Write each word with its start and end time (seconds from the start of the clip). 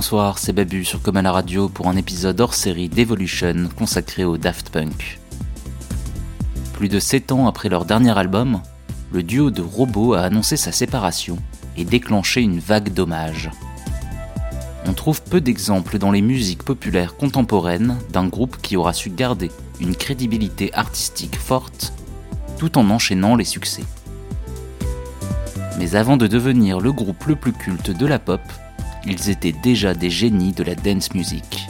Bonsoir, 0.00 0.38
c'est 0.38 0.54
Babu 0.54 0.82
sur 0.86 1.02
Comme 1.02 1.18
radio 1.18 1.68
pour 1.68 1.86
un 1.88 1.94
épisode 1.94 2.40
hors 2.40 2.54
série 2.54 2.88
d'Evolution 2.88 3.68
consacré 3.76 4.24
au 4.24 4.38
Daft 4.38 4.70
Punk. 4.70 5.20
Plus 6.72 6.88
de 6.88 6.98
7 6.98 7.32
ans 7.32 7.46
après 7.46 7.68
leur 7.68 7.84
dernier 7.84 8.16
album, 8.16 8.62
le 9.12 9.22
duo 9.22 9.50
de 9.50 9.60
robots 9.60 10.14
a 10.14 10.22
annoncé 10.22 10.56
sa 10.56 10.72
séparation 10.72 11.36
et 11.76 11.84
déclenché 11.84 12.40
une 12.40 12.60
vague 12.60 12.94
d'hommages. 12.94 13.50
On 14.86 14.94
trouve 14.94 15.20
peu 15.20 15.42
d'exemples 15.42 15.98
dans 15.98 16.12
les 16.12 16.22
musiques 16.22 16.62
populaires 16.62 17.14
contemporaines 17.18 17.98
d'un 18.10 18.26
groupe 18.26 18.56
qui 18.62 18.78
aura 18.78 18.94
su 18.94 19.10
garder 19.10 19.50
une 19.80 19.94
crédibilité 19.94 20.72
artistique 20.72 21.36
forte 21.36 21.92
tout 22.56 22.78
en 22.78 22.88
enchaînant 22.88 23.36
les 23.36 23.44
succès. 23.44 23.84
Mais 25.78 25.94
avant 25.94 26.16
de 26.16 26.26
devenir 26.26 26.80
le 26.80 26.90
groupe 26.90 27.26
le 27.26 27.36
plus 27.36 27.52
culte 27.52 27.90
de 27.90 28.06
la 28.06 28.18
pop, 28.18 28.40
ils 29.04 29.30
étaient 29.30 29.52
déjà 29.52 29.94
des 29.94 30.10
génies 30.10 30.52
de 30.52 30.62
la 30.62 30.74
dance 30.74 31.14
music. 31.14 31.68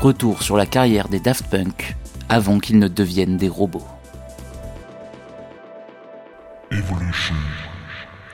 Retour 0.00 0.42
sur 0.42 0.56
la 0.56 0.66
carrière 0.66 1.08
des 1.08 1.20
Daft 1.20 1.46
Punk 1.46 1.96
avant 2.28 2.58
qu'ils 2.58 2.78
ne 2.78 2.88
deviennent 2.88 3.36
des 3.36 3.48
robots. 3.48 3.86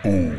Oh. 0.04 0.30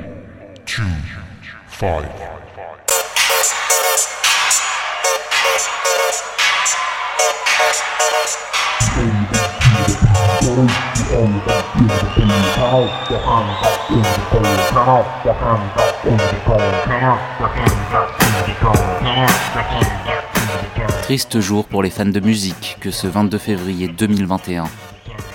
Triste 21.03 21.39
jour 21.39 21.65
pour 21.65 21.83
les 21.83 21.89
fans 21.89 22.05
de 22.05 22.19
musique 22.19 22.77
que 22.79 22.91
ce 22.91 23.07
22 23.07 23.37
février 23.37 23.87
2021. 23.87 24.65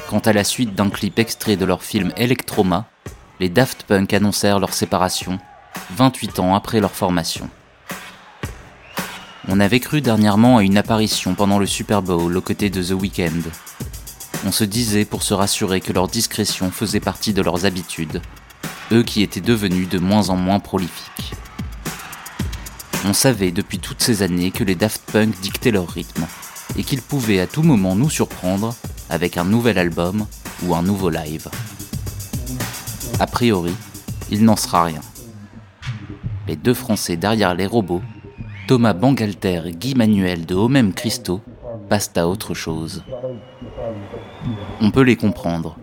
Quant 0.08 0.18
à 0.20 0.32
la 0.32 0.44
suite 0.44 0.74
d'un 0.74 0.90
clip 0.90 1.18
extrait 1.18 1.56
de 1.56 1.64
leur 1.64 1.82
film 1.82 2.12
Electroma, 2.16 2.86
les 3.40 3.48
Daft 3.48 3.84
Punk 3.84 4.14
annoncèrent 4.14 4.60
leur 4.60 4.72
séparation, 4.72 5.38
28 5.96 6.38
ans 6.38 6.54
après 6.54 6.80
leur 6.80 6.92
formation. 6.92 7.48
On 9.48 9.60
avait 9.60 9.80
cru 9.80 10.00
dernièrement 10.00 10.58
à 10.58 10.62
une 10.62 10.78
apparition 10.78 11.34
pendant 11.34 11.58
le 11.58 11.66
Super 11.66 12.02
Bowl 12.02 12.36
aux 12.36 12.40
côtés 12.40 12.70
de 12.70 12.82
The 12.82 12.92
Weeknd. 12.92 13.42
On 14.46 14.52
se 14.52 14.62
disait 14.62 15.04
pour 15.04 15.24
se 15.24 15.34
rassurer 15.34 15.80
que 15.80 15.92
leur 15.92 16.06
discrétion 16.06 16.70
faisait 16.70 17.00
partie 17.00 17.32
de 17.32 17.42
leurs 17.42 17.66
habitudes, 17.66 18.22
eux 18.92 19.02
qui 19.02 19.22
étaient 19.22 19.40
devenus 19.40 19.88
de 19.88 19.98
moins 19.98 20.30
en 20.30 20.36
moins 20.36 20.60
prolifiques. 20.60 21.34
On 23.04 23.12
savait 23.12 23.50
depuis 23.50 23.80
toutes 23.80 24.00
ces 24.00 24.22
années 24.22 24.52
que 24.52 24.62
les 24.62 24.76
Daft 24.76 25.02
Punk 25.10 25.40
dictaient 25.40 25.72
leur 25.72 25.88
rythme, 25.88 26.26
et 26.78 26.84
qu'ils 26.84 27.02
pouvaient 27.02 27.40
à 27.40 27.48
tout 27.48 27.64
moment 27.64 27.96
nous 27.96 28.08
surprendre 28.08 28.72
avec 29.10 29.36
un 29.36 29.44
nouvel 29.44 29.78
album 29.78 30.26
ou 30.62 30.76
un 30.76 30.82
nouveau 30.82 31.10
live. 31.10 31.48
A 33.18 33.26
priori, 33.26 33.74
il 34.30 34.44
n'en 34.44 34.56
sera 34.56 34.84
rien. 34.84 35.00
Les 36.46 36.54
deux 36.54 36.74
Français 36.74 37.16
derrière 37.16 37.56
les 37.56 37.66
robots, 37.66 38.02
Thomas 38.68 38.92
Bangalter 38.92 39.62
et 39.66 39.72
Guy 39.72 39.96
Manuel 39.96 40.46
de 40.46 40.54
Homem 40.54 40.92
Christo, 40.92 41.40
passent 41.88 42.12
à 42.14 42.28
autre 42.28 42.54
chose. 42.54 43.02
On 44.82 44.90
peut 44.90 45.02
les 45.02 45.16
comprendre. 45.16 45.76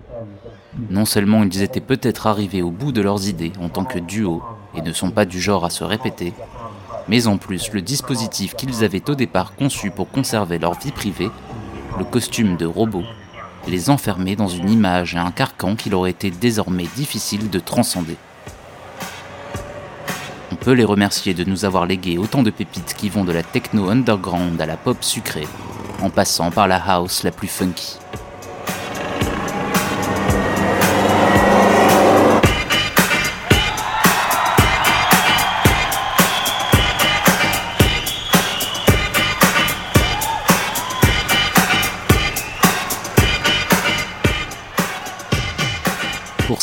Non 0.92 1.06
seulement 1.06 1.44
ils 1.44 1.64
étaient 1.64 1.82
peut-être 1.82 2.28
arrivés 2.28 2.62
au 2.62 2.70
bout 2.70 2.92
de 2.92 3.02
leurs 3.02 3.28
idées 3.28 3.52
en 3.60 3.70
tant 3.70 3.86
que 3.86 3.98
duo 3.98 4.44
et 4.76 4.82
ne 4.82 4.94
sont 4.94 5.10
pas 5.10 5.26
du 5.26 5.42
genre 5.42 5.66
à 5.66 5.72
se 5.72 5.84
répéter, 5.84 6.34
mais 7.08 7.26
en 7.26 7.38
plus 7.38 7.72
le 7.74 7.82
dispositif 7.82 8.56
qu'ils 8.56 8.84
avaient 8.84 9.10
au 9.10 9.16
départ 9.16 9.56
conçu 9.56 9.90
pour 9.90 10.12
conserver 10.12 10.60
leur 10.60 10.80
vie 10.80 10.92
privée, 10.92 11.32
le 11.98 12.06
costume 12.06 12.56
de 12.56 12.68
robot, 12.68 13.04
les 13.68 13.90
enfermait 13.90 14.36
dans 14.36 14.48
une 14.48 14.70
image 14.70 15.16
et 15.16 15.20
un 15.20 15.32
carcan 15.32 15.76
qu'il 15.76 15.96
aurait 15.96 16.12
été 16.12 16.30
désormais 16.30 16.88
difficile 16.96 17.50
de 17.50 17.60
transcender. 17.60 18.18
On 20.52 20.56
peut 20.56 20.74
les 20.74 20.86
remercier 20.86 21.34
de 21.34 21.44
nous 21.44 21.66
avoir 21.66 21.88
légué 21.88 22.20
autant 22.20 22.44
de 22.44 22.52
pépites 22.52 22.94
qui 22.96 23.10
vont 23.10 23.26
de 23.26 23.32
la 23.32 23.44
techno 23.44 23.90
underground 23.90 24.62
à 24.62 24.68
la 24.68 24.78
pop 24.78 24.98
sucrée, 25.02 25.48
en 26.02 26.12
passant 26.12 26.52
par 26.52 26.68
la 26.68 26.78
house 26.78 27.24
la 27.24 27.32
plus 27.32 27.48
funky. 27.48 27.98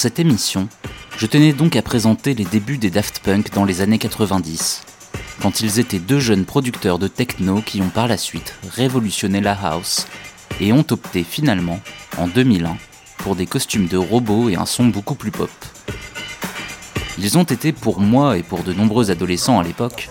Cette 0.00 0.18
émission, 0.18 0.66
je 1.18 1.26
tenais 1.26 1.52
donc 1.52 1.76
à 1.76 1.82
présenter 1.82 2.32
les 2.32 2.46
débuts 2.46 2.78
des 2.78 2.88
Daft 2.88 3.18
Punk 3.18 3.52
dans 3.52 3.66
les 3.66 3.82
années 3.82 3.98
90, 3.98 4.80
quand 5.42 5.60
ils 5.60 5.78
étaient 5.78 5.98
deux 5.98 6.20
jeunes 6.20 6.46
producteurs 6.46 6.98
de 6.98 7.06
techno 7.06 7.60
qui 7.60 7.82
ont 7.82 7.90
par 7.90 8.08
la 8.08 8.16
suite 8.16 8.54
révolutionné 8.70 9.42
la 9.42 9.52
house 9.52 10.06
et 10.58 10.72
ont 10.72 10.86
opté 10.88 11.22
finalement, 11.22 11.80
en 12.16 12.28
2001, 12.28 12.78
pour 13.18 13.36
des 13.36 13.44
costumes 13.44 13.88
de 13.88 13.98
robots 13.98 14.48
et 14.48 14.56
un 14.56 14.64
son 14.64 14.86
beaucoup 14.86 15.16
plus 15.16 15.32
pop. 15.32 15.50
Ils 17.18 17.36
ont 17.36 17.44
été 17.44 17.72
pour 17.72 18.00
moi 18.00 18.38
et 18.38 18.42
pour 18.42 18.62
de 18.62 18.72
nombreux 18.72 19.10
adolescents 19.10 19.60
à 19.60 19.64
l'époque 19.64 20.08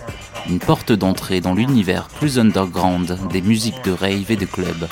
une 0.48 0.60
porte 0.60 0.92
d'entrée 0.92 1.40
dans 1.40 1.54
l'univers 1.54 2.06
plus 2.06 2.38
underground 2.38 3.18
des 3.32 3.42
musiques 3.42 3.82
de 3.84 3.90
rave 3.90 4.30
et 4.30 4.36
de 4.36 4.46
club. 4.46 4.86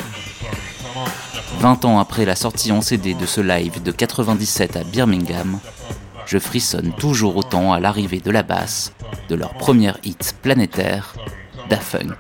20 1.57 1.85
ans 1.85 1.99
après 1.99 2.25
la 2.25 2.37
sortie 2.37 2.71
en 2.71 2.81
CD 2.81 3.15
de 3.15 3.27
ce 3.27 3.41
live 3.41 3.83
de 3.83 3.91
97 3.91 4.77
à 4.77 4.85
Birmingham, 4.85 5.59
je 6.27 6.39
frissonne 6.39 6.93
toujours 6.93 7.37
autant 7.37 7.73
à 7.73 7.81
l'arrivée 7.81 8.21
de 8.21 8.31
la 8.31 8.43
basse 8.43 8.93
de 9.29 9.35
leur 9.35 9.55
première 9.55 9.99
hit 10.05 10.37
planétaire, 10.43 11.15
Da 11.69 11.79
Funk. 11.79 12.15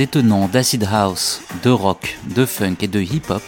Détonnant 0.00 0.48
d'acid 0.48 0.88
house, 0.90 1.42
de 1.62 1.68
rock, 1.68 2.16
de 2.24 2.46
funk 2.46 2.76
et 2.80 2.88
de 2.88 3.02
hip-hop, 3.02 3.42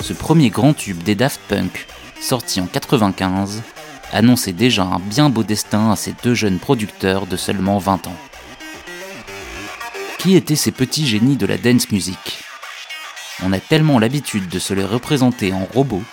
ce 0.00 0.12
premier 0.12 0.48
grand 0.48 0.74
tube 0.74 1.02
des 1.02 1.16
Daft 1.16 1.40
Punk, 1.48 1.88
sorti 2.20 2.60
en 2.60 2.68
95, 2.68 3.62
annonçait 4.12 4.52
déjà 4.52 4.84
un 4.84 5.00
bien 5.00 5.28
beau 5.28 5.42
destin 5.42 5.90
à 5.90 5.96
ces 5.96 6.14
deux 6.22 6.34
jeunes 6.34 6.60
producteurs 6.60 7.26
de 7.26 7.36
seulement 7.36 7.78
20 7.78 8.06
ans. 8.06 8.16
Qui 10.18 10.36
étaient 10.36 10.54
ces 10.54 10.70
petits 10.70 11.04
génies 11.04 11.36
de 11.36 11.46
la 11.46 11.58
dance 11.58 11.90
music? 11.90 12.44
On 13.42 13.52
a 13.52 13.58
tellement 13.58 13.98
l'habitude 13.98 14.48
de 14.48 14.60
se 14.60 14.74
les 14.74 14.84
représenter 14.84 15.52
en 15.52 15.66
robots, 15.74 16.04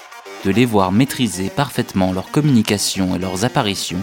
de 0.46 0.50
les 0.50 0.66
voir 0.66 0.92
maîtriser 0.92 1.52
parfaitement 1.52 2.12
leur 2.12 2.32
communication 2.32 3.16
et 3.16 3.20
leurs 3.20 3.46
apparitions, 3.46 4.02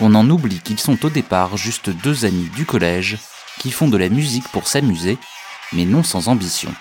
qu'on 0.00 0.16
en 0.16 0.28
oublie 0.28 0.58
qu'ils 0.58 0.80
sont 0.80 1.06
au 1.06 1.08
départ 1.08 1.56
juste 1.56 1.88
deux 1.88 2.24
amis 2.24 2.50
du 2.56 2.66
collège 2.66 3.16
qui 3.58 3.70
font 3.70 3.88
de 3.88 3.96
la 3.96 4.08
musique 4.08 4.48
pour 4.48 4.68
s'amuser, 4.68 5.18
mais 5.72 5.84
non 5.84 6.02
sans 6.02 6.28
ambition. 6.28 6.72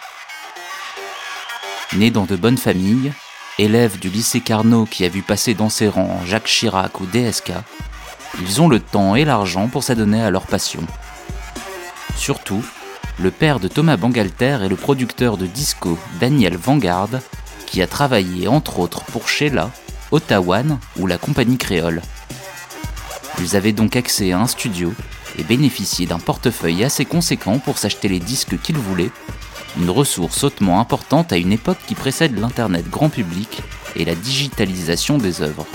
Nés 1.94 2.12
dans 2.12 2.26
de 2.26 2.36
bonnes 2.36 2.58
familles, 2.58 3.14
élèves 3.60 4.00
du 4.00 4.10
lycée 4.10 4.42
Carnot 4.42 4.86
qui 4.86 5.06
a 5.06 5.10
vu 5.10 5.22
passer 5.22 5.54
dans 5.54 5.70
ses 5.70 5.88
rangs 5.88 6.22
Jacques 6.26 6.46
Chirac 6.46 7.00
ou 7.00 7.06
DSK, 7.06 7.54
ils 8.42 8.62
ont 8.62 8.68
le 8.68 8.80
temps 8.80 9.16
et 9.16 9.26
l'argent 9.26 9.68
pour 9.68 9.84
s'adonner 9.84 10.22
à 10.22 10.30
leur 10.30 10.46
passion. 10.46 10.82
Surtout, 12.16 12.64
le 13.20 13.32
père 13.32 13.60
de 13.60 13.68
Thomas 13.68 13.98
Bangalter 13.98 14.60
est 14.64 14.70
le 14.70 14.76
producteur 14.76 15.38
de 15.38 15.48
disco 15.48 15.98
Daniel 16.20 16.56
Vanguard, 16.56 17.10
qui 17.66 17.82
a 17.82 17.88
travaillé 17.88 18.48
entre 18.48 18.80
autres 18.80 19.04
pour 19.06 19.28
Sheila, 19.28 19.72
Ottawa 20.12 20.62
ou 20.98 21.08
la 21.08 21.18
compagnie 21.18 21.58
créole. 21.58 22.02
Ils 23.40 23.56
avaient 23.56 23.72
donc 23.72 23.96
accès 23.96 24.32
à 24.32 24.40
un 24.40 24.48
studio 24.48 24.94
et 25.38 25.44
bénéficié 25.44 26.06
d'un 26.06 26.20
portefeuille 26.20 26.84
assez 26.84 27.06
conséquent 27.06 27.60
pour 27.60 27.78
s'acheter 27.78 28.08
les 28.08 28.20
disques 28.20 28.60
qu'ils 28.62 28.78
voulaient, 28.78 29.12
une 29.80 29.90
ressource 29.90 30.44
hautement 30.44 30.80
importante 30.80 31.32
à 31.32 31.38
une 31.38 31.52
époque 31.52 31.78
qui 31.88 31.96
précède 31.96 32.38
l'Internet 32.40 32.90
grand 32.90 33.10
public 33.10 33.62
et 33.96 34.06
la 34.06 34.16
digitalisation 34.16 35.18
des 35.18 35.42
œuvres. 35.42 35.66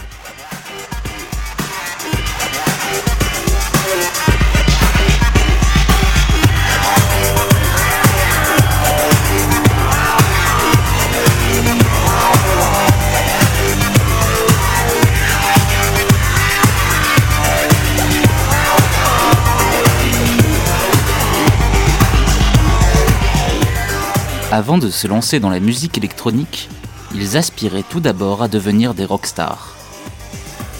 Avant 24.62 24.78
de 24.78 24.90
se 24.90 25.08
lancer 25.08 25.40
dans 25.40 25.50
la 25.50 25.58
musique 25.58 25.98
électronique, 25.98 26.68
ils 27.16 27.36
aspiraient 27.36 27.82
tout 27.82 27.98
d'abord 27.98 28.44
à 28.44 28.48
devenir 28.48 28.94
des 28.94 29.04
rockstars. 29.04 29.74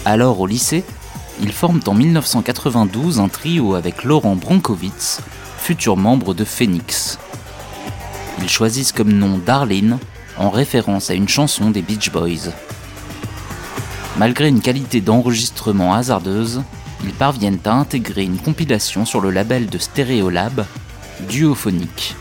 Alors 0.05 0.39
au 0.39 0.47
lycée, 0.47 0.85
ils 1.41 1.51
forment 1.51 1.81
en 1.87 1.93
1992 1.93 3.19
un 3.19 3.27
trio 3.27 3.75
avec 3.75 4.05
Laurent 4.05 4.37
Bronkowitz, 4.37 5.19
futur 5.57 5.97
membre 5.97 6.33
de 6.33 6.45
Phoenix. 6.45 7.19
Ils 8.41 8.47
choisissent 8.47 8.93
comme 8.93 9.11
nom 9.11 9.37
Darlene, 9.37 9.99
en 10.37 10.49
référence 10.49 11.09
à 11.09 11.13
une 11.13 11.27
chanson 11.27 11.69
des 11.69 11.81
Beach 11.81 12.09
Boys. 12.09 12.53
Malgré 14.17 14.47
une 14.47 14.61
qualité 14.61 15.01
d'enregistrement 15.01 15.93
hasardeuse, 15.93 16.63
ils 17.03 17.11
parviennent 17.11 17.59
à 17.65 17.73
intégrer 17.73 18.23
une 18.23 18.39
compilation 18.39 19.03
sur 19.03 19.19
le 19.19 19.29
label 19.29 19.67
de 19.67 19.77
Stereolab, 19.77 20.65
Duophonique. 21.27 22.15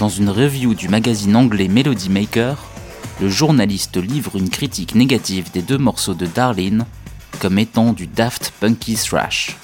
Dans 0.00 0.08
une 0.08 0.30
review 0.30 0.72
du 0.72 0.88
magazine 0.88 1.36
anglais 1.36 1.68
Melody 1.68 2.08
Maker, 2.08 2.56
le 3.20 3.28
journaliste 3.28 3.98
livre 3.98 4.34
une 4.36 4.48
critique 4.48 4.94
négative 4.94 5.50
des 5.52 5.60
deux 5.60 5.76
morceaux 5.76 6.14
de 6.14 6.24
Darlene 6.24 6.86
comme 7.38 7.58
étant 7.58 7.92
du 7.92 8.06
daft 8.06 8.50
punky 8.60 8.94
thrash, 8.94 9.58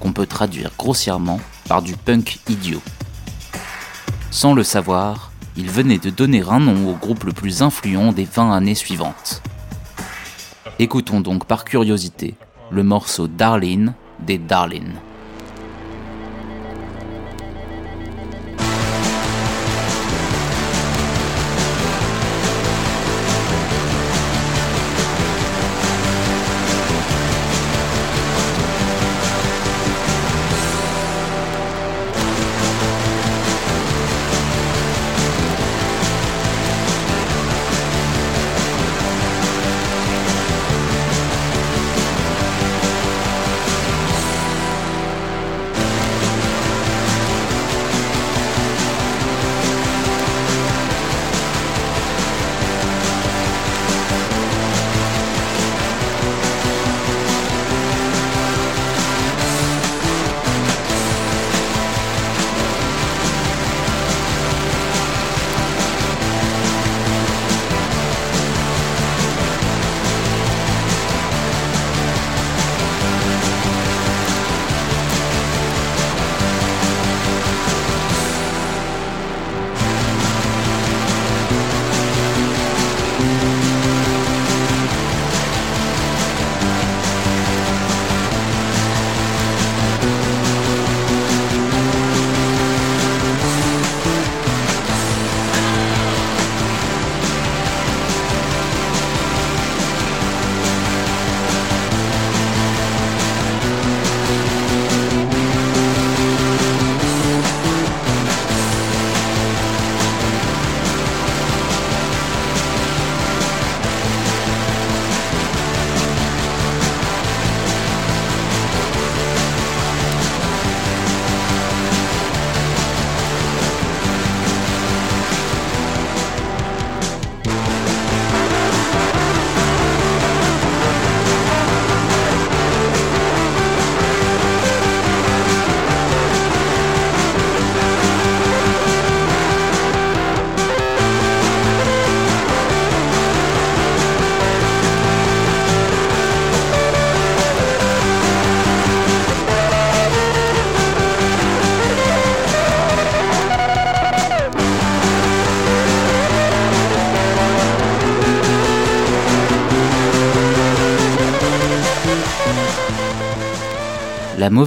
qu'on 0.00 0.14
peut 0.14 0.24
traduire 0.24 0.70
grossièrement 0.78 1.40
par 1.68 1.82
du 1.82 1.92
punk 1.92 2.38
idiot. 2.48 2.80
Sans 4.30 4.54
le 4.54 4.62
savoir, 4.62 5.30
il 5.58 5.70
venait 5.70 5.98
de 5.98 6.08
donner 6.08 6.40
un 6.40 6.60
nom 6.60 6.90
au 6.90 6.94
groupe 6.94 7.24
le 7.24 7.32
plus 7.32 7.60
influent 7.60 8.12
des 8.12 8.24
20 8.24 8.52
années 8.54 8.74
suivantes. 8.74 9.42
Écoutons 10.78 11.20
donc 11.20 11.44
par 11.44 11.66
curiosité 11.66 12.34
le 12.70 12.82
morceau 12.82 13.28
Darlene 13.28 13.92
des 14.20 14.38
Darlene. 14.38 14.94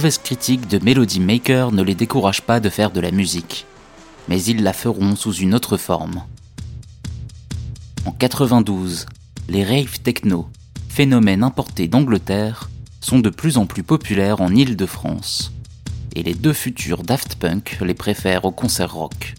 La 0.00 0.04
mauvaise 0.04 0.16
critique 0.16 0.66
de 0.66 0.82
Melody 0.82 1.20
Maker 1.20 1.72
ne 1.72 1.82
les 1.82 1.94
décourage 1.94 2.40
pas 2.40 2.58
de 2.58 2.70
faire 2.70 2.90
de 2.90 3.00
la 3.00 3.10
musique, 3.10 3.66
mais 4.28 4.42
ils 4.42 4.62
la 4.62 4.72
feront 4.72 5.14
sous 5.14 5.34
une 5.34 5.54
autre 5.54 5.76
forme. 5.76 6.22
En 8.06 8.12
92, 8.12 9.04
les 9.50 9.62
rave 9.62 10.00
techno, 10.00 10.48
phénomène 10.88 11.42
importé 11.42 11.86
d'Angleterre, 11.86 12.70
sont 13.02 13.18
de 13.18 13.28
plus 13.28 13.58
en 13.58 13.66
plus 13.66 13.82
populaires 13.82 14.40
en 14.40 14.54
Île-de-France, 14.54 15.52
et 16.16 16.22
les 16.22 16.34
deux 16.34 16.54
futurs 16.54 17.02
Daft 17.02 17.34
Punk 17.34 17.76
les 17.82 17.92
préfèrent 17.92 18.46
au 18.46 18.52
concert 18.52 18.94
rock. 18.94 19.34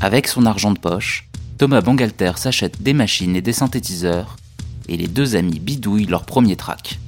Avec 0.00 0.26
son 0.26 0.44
argent 0.44 0.72
de 0.72 0.80
poche, 0.80 1.28
Thomas 1.56 1.82
Bangalter 1.82 2.32
s'achète 2.34 2.82
des 2.82 2.94
machines 2.94 3.36
et 3.36 3.42
des 3.42 3.52
synthétiseurs, 3.52 4.34
et 4.88 4.96
les 4.96 5.06
deux 5.06 5.36
amis 5.36 5.60
bidouillent 5.60 6.06
leur 6.06 6.24
premier 6.24 6.56
track. 6.56 6.98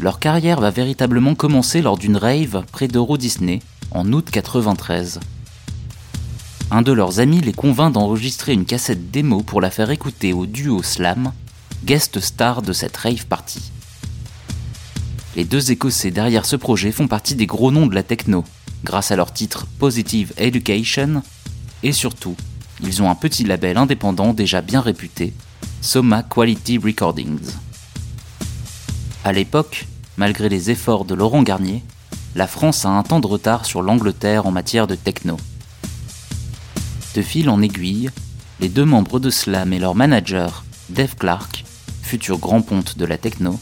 Leur 0.00 0.18
carrière 0.18 0.60
va 0.60 0.70
véritablement 0.70 1.34
commencer 1.34 1.82
lors 1.82 1.98
d'une 1.98 2.16
rave 2.16 2.64
près 2.72 2.88
d'Euro 2.88 3.18
Disney 3.18 3.60
en 3.90 4.10
août 4.14 4.28
93. 4.32 5.20
Un 6.70 6.80
de 6.80 6.92
leurs 6.92 7.20
amis 7.20 7.42
les 7.42 7.52
convainc 7.52 7.92
d'enregistrer 7.92 8.54
une 8.54 8.64
cassette 8.64 9.10
démo 9.10 9.42
pour 9.42 9.60
la 9.60 9.70
faire 9.70 9.90
écouter 9.90 10.32
au 10.32 10.46
duo 10.46 10.82
Slam, 10.82 11.32
guest 11.84 12.18
star 12.20 12.62
de 12.62 12.72
cette 12.72 12.96
rave 12.96 13.26
party. 13.26 13.60
Les 15.36 15.44
deux 15.44 15.70
Écossais 15.70 16.10
derrière 16.10 16.46
ce 16.46 16.56
projet 16.56 16.92
font 16.92 17.06
partie 17.06 17.34
des 17.34 17.46
gros 17.46 17.70
noms 17.70 17.86
de 17.86 17.94
la 17.94 18.02
techno, 18.02 18.44
grâce 18.84 19.10
à 19.10 19.16
leur 19.16 19.34
titre 19.34 19.66
Positive 19.78 20.32
Education, 20.38 21.22
et 21.82 21.92
surtout, 21.92 22.36
ils 22.82 23.02
ont 23.02 23.10
un 23.10 23.14
petit 23.14 23.44
label 23.44 23.76
indépendant 23.76 24.32
déjà 24.32 24.62
bien 24.62 24.80
réputé, 24.80 25.34
Soma 25.82 26.22
Quality 26.22 26.78
Recordings. 26.78 27.52
À 29.24 29.32
l'époque, 29.32 29.86
malgré 30.20 30.50
les 30.50 30.70
efforts 30.70 31.06
de 31.06 31.14
Laurent 31.14 31.42
Garnier, 31.42 31.82
la 32.34 32.46
France 32.46 32.84
a 32.84 32.90
un 32.90 33.02
temps 33.02 33.20
de 33.20 33.26
retard 33.26 33.64
sur 33.64 33.80
l'Angleterre 33.80 34.44
en 34.44 34.50
matière 34.50 34.86
de 34.86 34.94
techno. 34.94 35.38
De 37.14 37.22
fil 37.22 37.48
en 37.48 37.62
aiguille, 37.62 38.10
les 38.60 38.68
deux 38.68 38.84
membres 38.84 39.18
de 39.18 39.30
Slam 39.30 39.72
et 39.72 39.78
leur 39.78 39.94
manager, 39.94 40.62
Dave 40.90 41.16
Clark, 41.16 41.64
futur 42.02 42.36
grand 42.36 42.60
ponte 42.60 42.98
de 42.98 43.06
la 43.06 43.16
techno, 43.16 43.58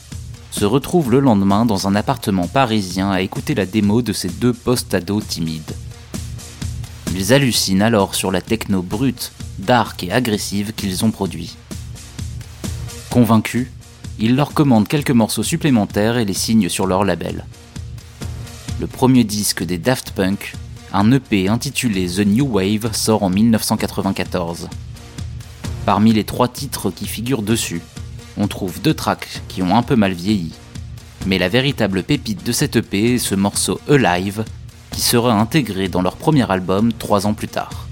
se 0.51 0.65
retrouvent 0.65 1.13
le 1.13 1.21
lendemain 1.21 1.65
dans 1.65 1.87
un 1.87 1.95
appartement 1.95 2.49
parisien 2.49 3.13
à 3.13 3.21
écouter 3.21 3.55
la 3.55 3.65
démo 3.65 4.03
de 4.03 4.13
ces 4.13 4.29
deux 4.29 4.53
post-ados 4.53 5.29
timides. 5.29 5.77
Ils 7.15 7.33
hallucinent 7.33 7.83
alors 7.83 8.17
sur 8.17 8.33
la 8.33 8.41
techno 8.41 8.83
brute, 8.83 9.31
dark 9.61 10.03
et 10.03 10.11
agressive 10.11 10.73
qu'ils 10.73 11.05
ont 11.05 11.13
produit. 11.13 11.57
Convaincus, 13.11 13.69
ils 14.19 14.37
leur 14.37 14.53
commandent 14.53 14.89
quelques 14.89 15.11
morceaux 15.11 15.43
supplémentaires 15.43 16.19
et 16.19 16.25
les 16.25 16.35
signent 16.35 16.69
sur 16.69 16.87
leur 16.87 17.05
label. 17.05 17.45
Le 18.81 18.87
premier 18.87 19.25
disque 19.25 19.65
des 19.65 19.79
Daft 19.79 20.13
Punk, 20.13 20.55
un 20.93 21.11
EP 21.13 21.49
intitulé 21.49 22.07
The 22.09 22.27
New 22.27 22.47
Wave, 22.47 22.93
sort 22.93 23.23
en 23.23 23.31
1994. 23.31 24.69
Parmi 25.85 26.13
les 26.13 26.25
trois 26.25 26.49
titres 26.49 26.91
qui 26.91 27.07
figurent 27.07 27.43
dessus, 27.43 27.83
on 28.37 28.47
trouve 28.47 28.81
deux 28.81 28.95
tracks 28.95 29.43
qui 29.49 29.63
ont 29.63 29.77
un 29.77 29.83
peu 29.83 29.97
mal 29.97 30.13
vieilli. 30.13 30.53
Mais 31.27 31.39
la 31.39 31.49
véritable 31.49 32.03
pépite 32.03 32.45
de 32.45 32.53
cet 32.53 32.77
EP 32.77 33.15
est 33.15 33.19
ce 33.19 33.35
morceau 33.35 33.81
Alive, 33.89 34.45
qui 34.93 35.01
sera 35.01 35.33
intégré 35.33 35.89
dans 35.89 36.03
leur 36.03 36.17
premier 36.17 36.49
album 36.51 36.93
trois 36.93 37.27
ans 37.27 37.35
plus 37.35 37.49
tard. 37.49 37.88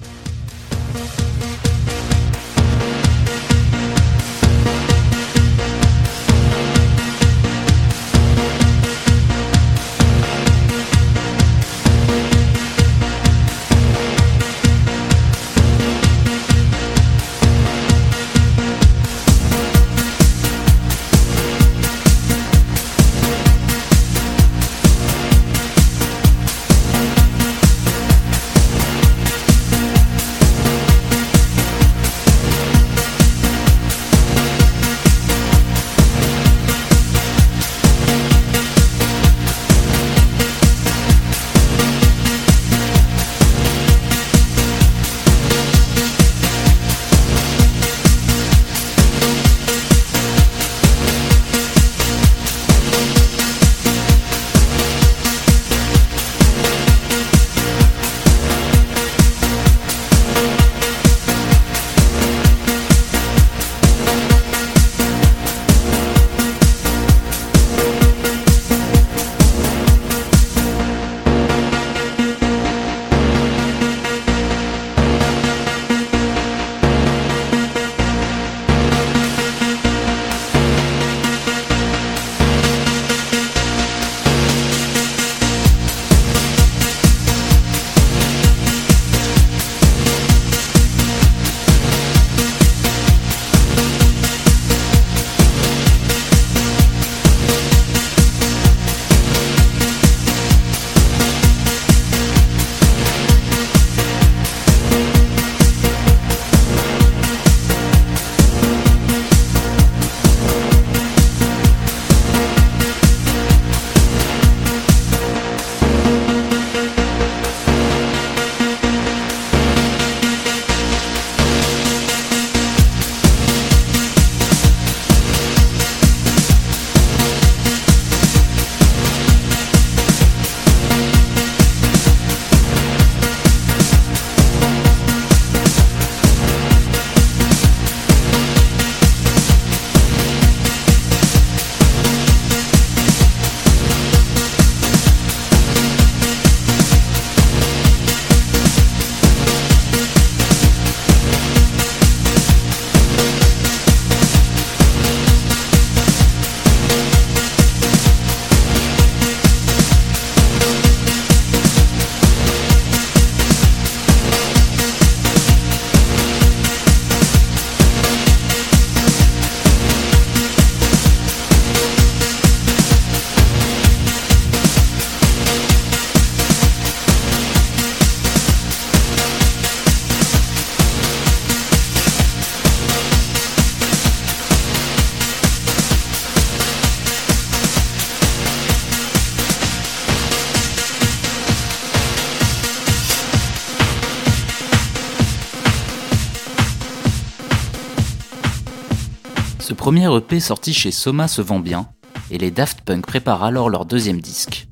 Premier 199.86 200.12
EP 200.12 200.40
sorti 200.40 200.74
chez 200.74 200.90
Soma 200.90 201.28
se 201.28 201.40
vend 201.40 201.60
bien, 201.60 201.86
et 202.32 202.38
les 202.38 202.50
Daft 202.50 202.80
Punk 202.80 203.06
préparent 203.06 203.44
alors 203.44 203.70
leur 203.70 203.84
deuxième 203.84 204.20
disque. 204.20 204.66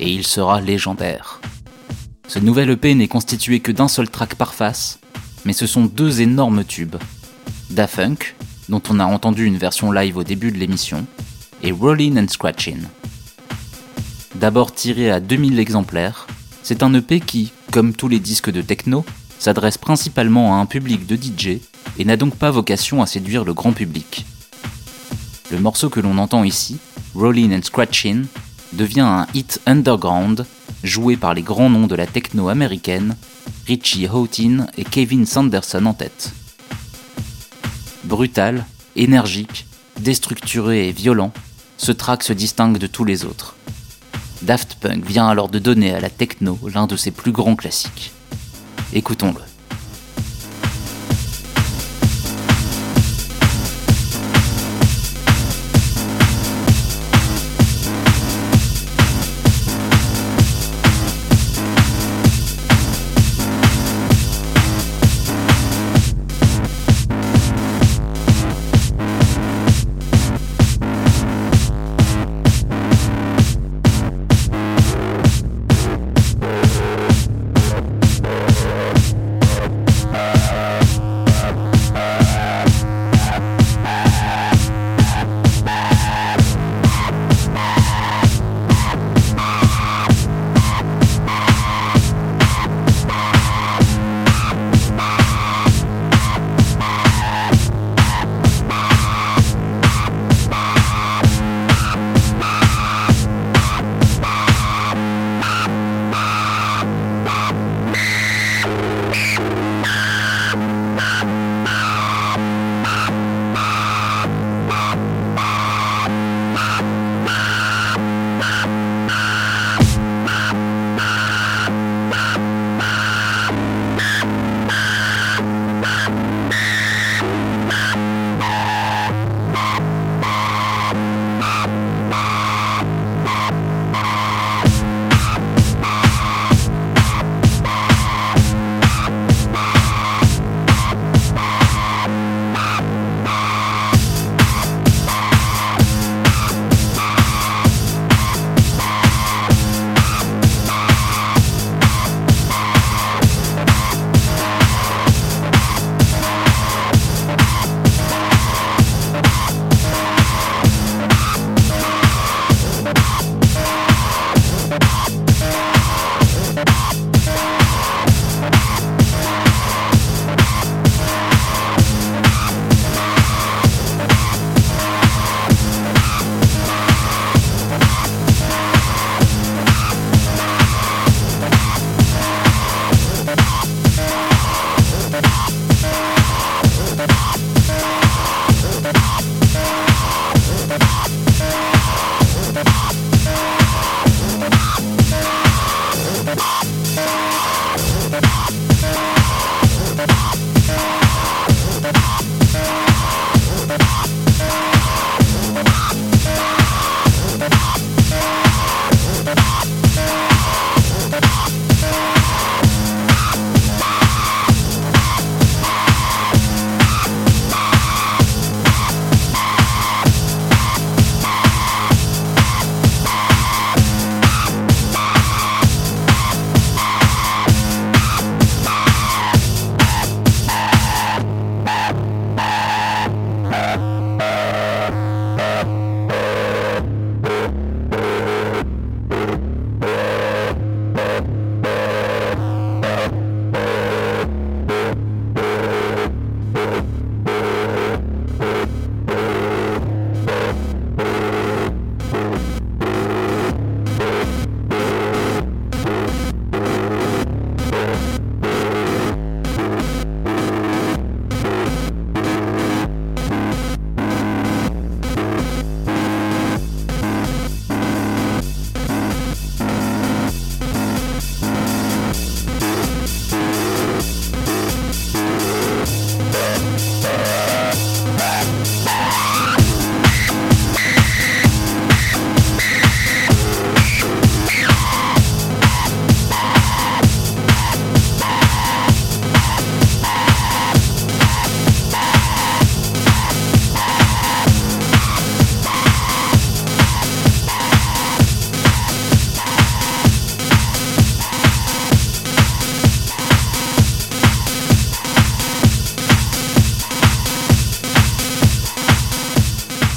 Et 0.00 0.12
il 0.12 0.26
sera 0.26 0.60
légendaire. 0.60 1.40
Ce 2.26 2.40
nouvel 2.40 2.70
EP 2.70 2.96
n'est 2.96 3.06
constitué 3.06 3.60
que 3.60 3.70
d'un 3.70 3.86
seul 3.86 4.10
track 4.10 4.34
par 4.34 4.54
face, 4.54 4.98
mais 5.44 5.52
ce 5.52 5.68
sont 5.68 5.84
deux 5.84 6.20
énormes 6.20 6.64
tubes. 6.64 6.96
Da 7.70 7.86
Funk, 7.86 8.34
dont 8.68 8.82
on 8.90 8.98
a 8.98 9.04
entendu 9.04 9.44
une 9.44 9.56
version 9.56 9.92
live 9.92 10.16
au 10.16 10.24
début 10.24 10.50
de 10.50 10.58
l'émission, 10.58 11.06
et 11.62 11.70
Rollin' 11.70 12.16
and 12.16 12.26
Scratchin'. 12.26 12.88
D'abord 14.34 14.74
tiré 14.74 15.12
à 15.12 15.20
2000 15.20 15.60
exemplaires, 15.60 16.26
c'est 16.64 16.82
un 16.82 16.92
EP 16.94 17.20
qui, 17.20 17.52
comme 17.70 17.92
tous 17.92 18.08
les 18.08 18.18
disques 18.18 18.50
de 18.50 18.62
techno, 18.62 19.04
s'adresse 19.38 19.78
principalement 19.78 20.56
à 20.56 20.58
un 20.58 20.66
public 20.66 21.06
de 21.06 21.14
DJ 21.14 21.60
et 22.00 22.04
n'a 22.04 22.16
donc 22.16 22.34
pas 22.34 22.50
vocation 22.50 23.00
à 23.00 23.06
séduire 23.06 23.44
le 23.44 23.54
grand 23.54 23.72
public. 23.72 24.26
Le 25.50 25.58
morceau 25.58 25.90
que 25.90 26.00
l'on 26.00 26.18
entend 26.18 26.44
ici, 26.44 26.78
Rollin' 27.14 27.52
and 27.52 27.62
Scratchin', 27.62 28.26
devient 28.72 29.00
un 29.00 29.26
hit 29.34 29.60
underground 29.66 30.46
joué 30.84 31.16
par 31.16 31.34
les 31.34 31.42
grands 31.42 31.70
noms 31.70 31.88
de 31.88 31.96
la 31.96 32.06
techno 32.06 32.48
américaine, 32.48 33.16
Richie 33.66 34.06
Houghton 34.06 34.66
et 34.78 34.84
Kevin 34.84 35.26
Sanderson 35.26 35.86
en 35.86 35.94
tête. 35.94 36.32
Brutal, 38.04 38.64
énergique, 38.94 39.66
déstructuré 39.98 40.88
et 40.88 40.92
violent, 40.92 41.32
ce 41.76 41.92
track 41.92 42.22
se 42.22 42.32
distingue 42.32 42.78
de 42.78 42.86
tous 42.86 43.04
les 43.04 43.24
autres. 43.24 43.56
Daft 44.42 44.76
Punk 44.76 45.04
vient 45.04 45.28
alors 45.28 45.48
de 45.48 45.58
donner 45.58 45.92
à 45.92 46.00
la 46.00 46.10
techno 46.10 46.58
l'un 46.72 46.86
de 46.86 46.96
ses 46.96 47.10
plus 47.10 47.32
grands 47.32 47.56
classiques. 47.56 48.12
Écoutons-le. 48.92 49.49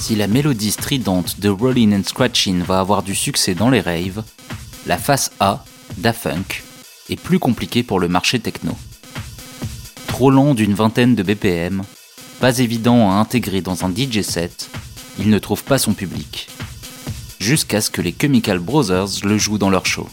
Si 0.04 0.18
la 0.18 0.28
mélodie 0.28 0.72
stridente 0.72 1.40
de 1.40 1.48
Rollin' 1.48 1.94
and 1.94 2.04
Scratchin' 2.04 2.62
va 2.68 2.82
avoir 2.82 3.04
du 3.04 3.16
succès 3.16 3.56
dans 3.56 3.70
les 3.70 3.80
raves, 3.80 4.22
la 4.86 4.98
face 4.98 5.32
A, 5.40 5.64
Da 5.96 6.12
Funk, 6.12 6.62
est 7.10 7.16
plus 7.16 7.40
compliquée 7.40 7.84
pour 7.84 8.02
le 8.02 8.10
marché 8.10 8.38
techno. 8.42 8.76
Trop 10.08 10.30
lent 10.30 10.56
d'une 10.56 10.74
vingtaine 10.74 11.16
de 11.16 11.24
BPM, 11.24 11.84
pas 12.42 12.58
évident 12.58 13.12
à 13.12 13.14
intégrer 13.14 13.62
dans 13.62 13.86
un 13.86 13.94
DJ 13.96 14.24
set, 14.24 14.70
il 15.20 15.30
ne 15.30 15.40
trouve 15.40 15.64
pas 15.64 15.78
son 15.78 15.94
public. 15.94 16.50
Jusqu'à 17.40 17.80
ce 17.80 17.90
que 17.90 18.02
les 18.02 18.14
Chemical 18.14 18.60
Brothers 18.60 19.24
le 19.24 19.38
jouent 19.38 19.58
dans 19.58 19.70
leur 19.70 19.86
show. 19.86 20.10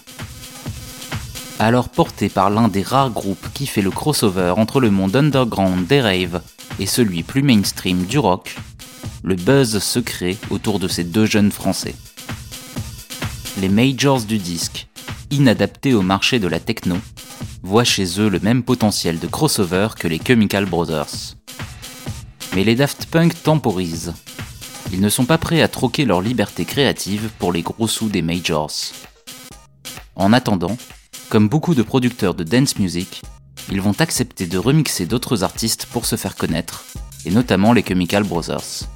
Alors 1.59 1.89
porté 1.89 2.29
par 2.29 2.49
l'un 2.49 2.69
des 2.69 2.83
rares 2.83 3.11
groupes 3.11 3.49
qui 3.55 3.67
fait 3.67 3.83
le 3.83 3.91
crossover 3.91 4.55
entre 4.57 4.79
le 4.79 4.93
monde 4.93 5.17
underground 5.17 5.85
des 5.89 6.01
raves 6.01 6.43
et 6.79 6.87
celui 6.87 7.25
plus 7.25 7.43
mainstream 7.43 8.05
du 8.05 8.21
rock, 8.21 8.55
le 9.23 9.35
buzz 9.35 9.79
se 9.79 9.99
crée 9.99 10.39
autour 10.51 10.79
de 10.79 10.89
ces 10.89 11.05
deux 11.05 11.27
jeunes 11.27 11.53
Français. 11.53 11.95
Les 13.61 13.69
majors 13.69 14.23
du 14.23 14.39
disque, 14.39 14.89
inadaptés 15.31 15.95
au 15.95 16.03
marché 16.03 16.39
de 16.39 16.49
la 16.49 16.61
techno, 16.61 16.97
voient 17.63 17.85
chez 17.85 18.21
eux 18.21 18.29
le 18.29 18.41
même 18.41 18.63
potentiel 18.63 19.19
de 19.19 19.27
crossover 19.27 19.89
que 19.99 20.09
les 20.09 20.19
Chemical 20.19 20.65
Brothers. 20.65 21.37
Mais 22.55 22.65
les 22.65 22.75
Daft 22.75 23.07
Punk 23.07 23.43
temporisent. 23.43 24.15
Ils 24.93 25.01
ne 25.01 25.09
sont 25.09 25.27
pas 25.27 25.39
prêts 25.39 25.63
à 25.63 25.69
troquer 25.69 26.05
leur 26.05 26.21
liberté 26.21 26.65
créative 26.65 27.31
pour 27.39 27.53
les 27.53 27.63
gros 27.63 27.87
sous 27.87 28.09
des 28.09 28.23
majors. 28.23 28.73
En 30.17 30.33
attendant, 30.33 30.77
comme 31.29 31.49
beaucoup 31.49 31.75
de 31.75 31.83
producteurs 31.83 32.35
de 32.35 32.43
dance 32.43 32.79
music, 32.79 33.23
ils 33.71 33.81
vont 33.81 33.95
accepter 34.01 34.47
de 34.47 34.59
remixer 34.59 35.07
d'autres 35.07 35.45
artistes 35.45 35.87
pour 35.87 36.07
se 36.07 36.17
faire 36.17 36.35
connaître, 36.35 36.85
et 37.25 37.31
notamment 37.31 37.73
les 37.73 37.85
Chemical 37.85 38.25
Brothers. 38.25 38.89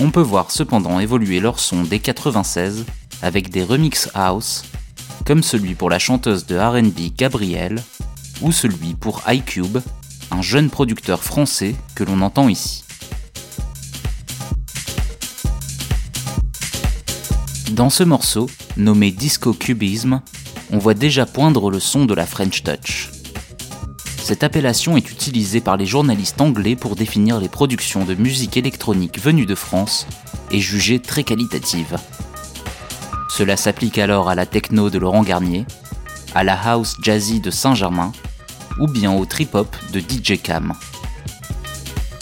On 0.00 0.12
peut 0.12 0.20
voir 0.20 0.52
cependant 0.52 1.00
évoluer 1.00 1.40
leur 1.40 1.58
son 1.58 1.82
dès 1.82 1.98
96 1.98 2.84
avec 3.20 3.50
des 3.50 3.64
remix 3.64 4.08
house, 4.14 4.62
comme 5.26 5.42
celui 5.42 5.74
pour 5.74 5.90
la 5.90 5.98
chanteuse 5.98 6.46
de 6.46 6.56
RB 6.56 7.16
Gabrielle, 7.16 7.82
ou 8.40 8.52
celui 8.52 8.94
pour 8.94 9.22
iCube, 9.28 9.78
un 10.30 10.40
jeune 10.40 10.70
producteur 10.70 11.24
français 11.24 11.74
que 11.96 12.04
l'on 12.04 12.20
entend 12.20 12.48
ici. 12.48 12.84
Dans 17.72 17.90
ce 17.90 18.04
morceau, 18.04 18.48
nommé 18.76 19.10
Disco 19.10 19.52
Cubism, 19.52 20.20
on 20.70 20.78
voit 20.78 20.94
déjà 20.94 21.26
poindre 21.26 21.72
le 21.72 21.80
son 21.80 22.04
de 22.04 22.14
la 22.14 22.26
French 22.26 22.62
Touch. 22.62 23.10
Cette 24.28 24.44
appellation 24.44 24.98
est 24.98 25.10
utilisée 25.10 25.62
par 25.62 25.78
les 25.78 25.86
journalistes 25.86 26.38
anglais 26.42 26.76
pour 26.76 26.96
définir 26.96 27.40
les 27.40 27.48
productions 27.48 28.04
de 28.04 28.14
musique 28.14 28.58
électronique 28.58 29.18
venues 29.18 29.46
de 29.46 29.54
France 29.54 30.06
et 30.50 30.60
jugées 30.60 31.00
très 31.00 31.24
qualitatives. 31.24 31.96
Cela 33.30 33.56
s'applique 33.56 33.96
alors 33.96 34.28
à 34.28 34.34
la 34.34 34.44
techno 34.44 34.90
de 34.90 34.98
Laurent 34.98 35.22
Garnier, 35.22 35.64
à 36.34 36.44
la 36.44 36.60
house 36.62 36.94
jazzy 37.00 37.40
de 37.40 37.50
Saint-Germain 37.50 38.12
ou 38.78 38.86
bien 38.86 39.16
au 39.16 39.24
trip-hop 39.24 39.74
de 39.94 40.00
DJ 40.00 40.38
Cam. 40.42 40.74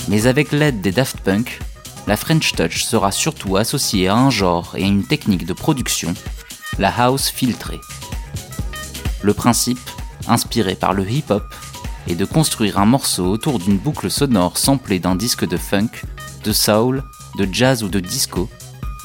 Mais 0.06 0.28
avec 0.28 0.52
l'aide 0.52 0.80
des 0.80 0.92
Daft 0.92 1.18
Punk, 1.22 1.58
la 2.06 2.16
French 2.16 2.52
Touch 2.52 2.84
sera 2.84 3.10
surtout 3.10 3.56
associée 3.56 4.06
à 4.06 4.14
un 4.14 4.30
genre 4.30 4.74
et 4.76 4.84
à 4.84 4.86
une 4.86 5.02
technique 5.02 5.44
de 5.44 5.54
production, 5.54 6.14
la 6.78 6.96
house 6.96 7.30
filtrée. 7.30 7.80
Le 9.22 9.34
principe, 9.34 9.80
inspiré 10.28 10.76
par 10.76 10.92
le 10.92 11.10
hip-hop, 11.10 11.42
est 12.06 12.14
de 12.14 12.24
construire 12.24 12.78
un 12.78 12.86
morceau 12.86 13.26
autour 13.26 13.58
d'une 13.58 13.78
boucle 13.78 14.10
sonore 14.10 14.58
samplée 14.58 14.98
d'un 14.98 15.16
disque 15.16 15.46
de 15.46 15.56
funk, 15.56 15.90
de 16.44 16.52
soul, 16.52 17.02
de 17.38 17.48
jazz 17.50 17.82
ou 17.82 17.88
de 17.88 18.00
disco, 18.00 18.48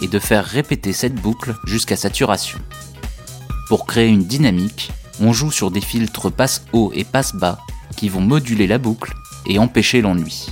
et 0.01 0.07
de 0.07 0.19
faire 0.19 0.45
répéter 0.45 0.93
cette 0.93 1.15
boucle 1.15 1.55
jusqu'à 1.65 1.95
saturation. 1.95 2.59
Pour 3.67 3.85
créer 3.85 4.09
une 4.09 4.25
dynamique, 4.25 4.91
on 5.19 5.33
joue 5.33 5.51
sur 5.51 5.71
des 5.71 5.81
filtres 5.81 6.31
passe 6.31 6.65
haut 6.73 6.91
et 6.93 7.03
passe 7.03 7.35
bas 7.35 7.59
qui 7.95 8.09
vont 8.09 8.21
moduler 8.21 8.67
la 8.67 8.77
boucle 8.77 9.13
et 9.45 9.59
empêcher 9.59 10.01
l'ennui. 10.01 10.47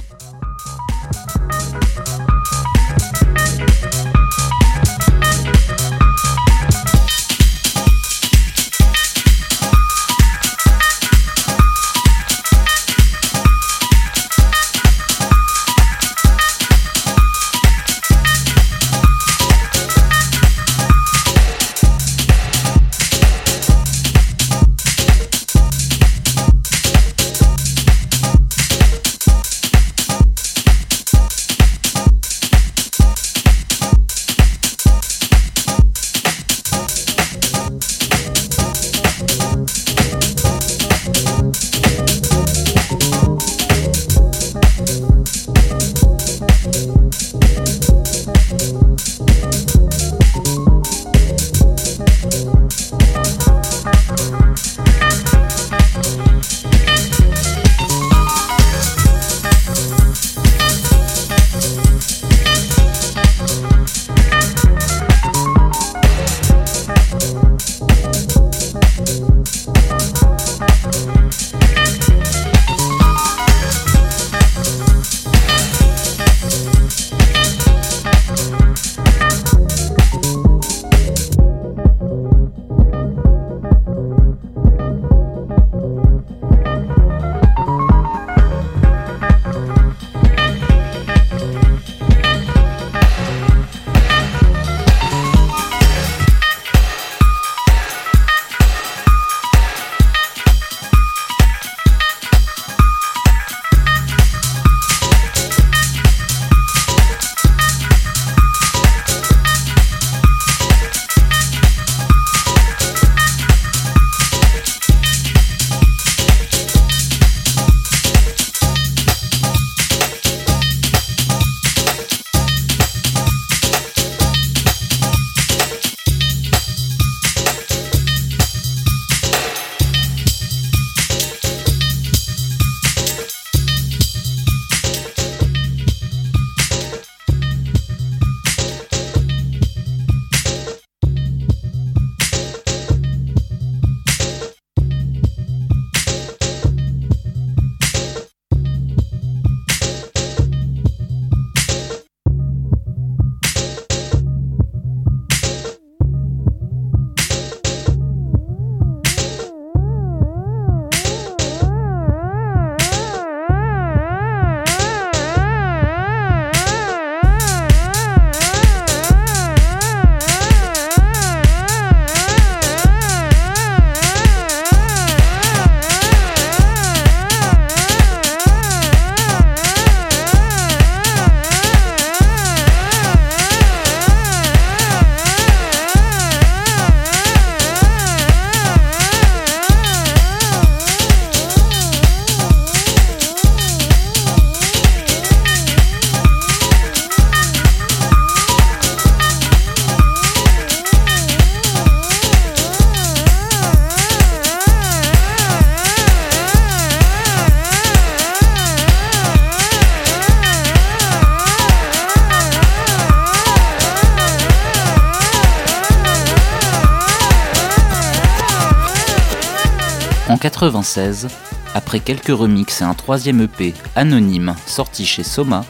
En 220.39 220.41
96, 220.41 221.27
après 221.75 221.99
quelques 221.99 222.29
remixes 222.29 222.79
et 222.79 222.85
un 222.85 222.93
troisième 222.93 223.41
EP 223.41 223.73
anonyme 223.97 224.55
sorti 224.65 225.05
chez 225.05 225.21
Soma, 225.21 225.65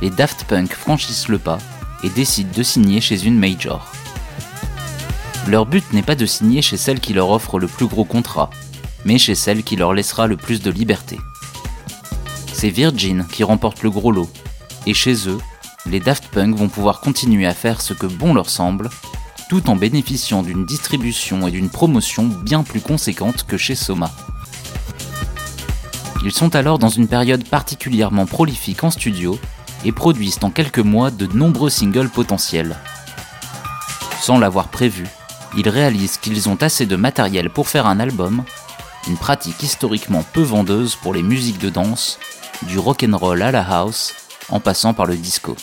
les 0.00 0.08
Daft 0.08 0.44
Punk 0.44 0.72
franchissent 0.72 1.26
le 1.26 1.38
pas 1.38 1.58
et 2.04 2.10
décident 2.10 2.52
de 2.56 2.62
signer 2.62 3.00
chez 3.00 3.24
une 3.24 3.36
major. 3.36 3.90
Leur 5.48 5.66
but 5.66 5.82
n'est 5.92 6.04
pas 6.04 6.14
de 6.14 6.26
signer 6.26 6.62
chez 6.62 6.76
celle 6.76 7.00
qui 7.00 7.12
leur 7.12 7.28
offre 7.30 7.58
le 7.58 7.66
plus 7.66 7.88
gros 7.88 8.04
contrat, 8.04 8.50
mais 9.04 9.18
chez 9.18 9.34
celle 9.34 9.64
qui 9.64 9.74
leur 9.74 9.92
laissera 9.92 10.28
le 10.28 10.36
plus 10.36 10.62
de 10.62 10.70
liberté. 10.70 11.18
C'est 12.52 12.70
Virgin 12.70 13.26
qui 13.32 13.42
remporte 13.42 13.82
le 13.82 13.90
gros 13.90 14.12
lot, 14.12 14.30
et 14.86 14.94
chez 14.94 15.28
eux, 15.28 15.40
les 15.86 15.98
Daft 15.98 16.28
Punk 16.28 16.54
vont 16.54 16.68
pouvoir 16.68 17.00
continuer 17.00 17.46
à 17.46 17.52
faire 17.52 17.80
ce 17.80 17.94
que 17.94 18.06
bon 18.06 18.32
leur 18.32 18.48
semble, 18.48 18.90
tout 19.48 19.70
en 19.70 19.76
bénéficiant 19.76 20.42
d'une 20.42 20.64
distribution 20.64 21.46
et 21.46 21.50
d'une 21.50 21.70
promotion 21.70 22.24
bien 22.24 22.62
plus 22.62 22.80
conséquentes 22.80 23.44
que 23.44 23.56
chez 23.56 23.74
Soma. 23.74 24.10
Ils 26.24 26.32
sont 26.32 26.56
alors 26.56 26.78
dans 26.78 26.88
une 26.88 27.08
période 27.08 27.46
particulièrement 27.46 28.26
prolifique 28.26 28.82
en 28.82 28.90
studio 28.90 29.38
et 29.84 29.92
produisent 29.92 30.38
en 30.42 30.50
quelques 30.50 30.78
mois 30.78 31.10
de 31.10 31.26
nombreux 31.26 31.70
singles 31.70 32.08
potentiels. 32.08 32.76
Sans 34.20 34.38
l'avoir 34.38 34.68
prévu, 34.68 35.06
ils 35.56 35.68
réalisent 35.68 36.16
qu'ils 36.16 36.48
ont 36.48 36.56
assez 36.62 36.86
de 36.86 36.96
matériel 36.96 37.50
pour 37.50 37.68
faire 37.68 37.86
un 37.86 38.00
album, 38.00 38.42
une 39.06 39.18
pratique 39.18 39.62
historiquement 39.62 40.24
peu 40.32 40.40
vendeuse 40.40 40.96
pour 40.96 41.12
les 41.12 41.22
musiques 41.22 41.58
de 41.58 41.68
danse, 41.68 42.18
du 42.62 42.78
rock'n'roll 42.78 43.42
à 43.42 43.50
la 43.50 43.62
house, 43.62 44.14
en 44.48 44.60
passant 44.60 44.94
par 44.94 45.06
le 45.06 45.16
disco. 45.16 45.56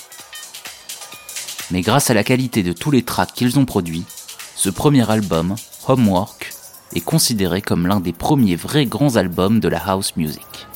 Mais 1.72 1.82
grâce 1.82 2.10
à 2.10 2.14
la 2.14 2.26
qualité 2.26 2.64
de 2.64 2.74
tous 2.74 2.92
les 2.92 3.02
tracks 3.02 3.32
qu'ils 3.34 3.58
ont 3.58 3.64
produits, 3.64 4.04
ce 4.56 4.70
premier 4.70 5.10
album, 5.10 5.56
Homework, 5.88 6.52
est 6.94 7.00
considéré 7.00 7.62
comme 7.62 7.88
l'un 7.88 8.02
des 8.02 8.12
premiers 8.12 8.58
vrais 8.58 8.86
grands 8.86 9.16
albums 9.16 9.62
de 9.62 9.70
la 9.70 9.78
house 9.78 10.18
music. 10.18 10.68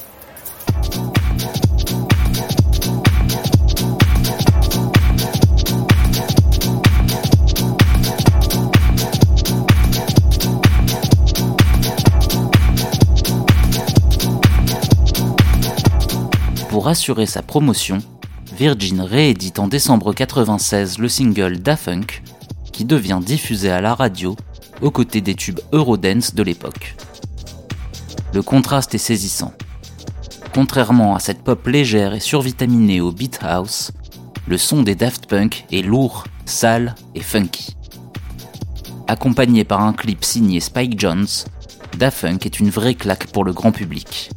Pour 16.70 16.88
assurer 16.88 17.26
sa 17.26 17.42
promotion, 17.42 18.02
Virgin 18.56 19.02
réédite 19.02 19.60
en 19.60 19.68
décembre 19.68 20.14
96 20.14 20.98
le 20.98 21.10
single 21.10 21.60
Da 21.60 21.76
Funk, 21.76 22.22
qui 22.72 22.86
devient 22.86 23.20
diffusé 23.22 23.70
à 23.70 23.82
la 23.82 23.94
radio 23.94 24.38
aux 24.82 24.92
côtés 24.92 25.20
des 25.20 25.36
tubes 25.36 25.60
Eurodance 25.74 26.34
de 26.34 26.42
l'époque. 26.42 26.96
Le 28.34 28.42
contraste 28.42 28.96
est 28.96 29.00
saisissant. 29.00 29.52
Contrairement 30.54 31.16
à 31.16 31.20
cette 31.20 31.44
pop 31.44 31.68
légère 31.68 32.14
et 32.14 32.22
survitaminée 32.22 33.02
au 33.02 33.12
beat 33.12 33.40
house, 33.42 33.92
le 34.48 34.58
son 34.58 34.84
des 34.84 34.96
Daft 34.96 35.28
Punk 35.28 35.66
est 35.74 35.82
lourd, 35.82 36.24
sale 36.46 36.96
et 37.14 37.22
funky. 37.22 37.76
Accompagné 39.08 39.66
par 39.66 39.82
un 39.82 39.92
clip 39.92 40.24
signé 40.24 40.62
Spike 40.62 40.98
Jones, 40.98 41.28
Da 41.98 42.10
Funk 42.10 42.40
est 42.46 42.62
une 42.62 42.70
vraie 42.70 42.96
claque 42.96 43.28
pour 43.28 43.44
le 43.44 43.52
grand 43.52 43.74
public 43.74 44.30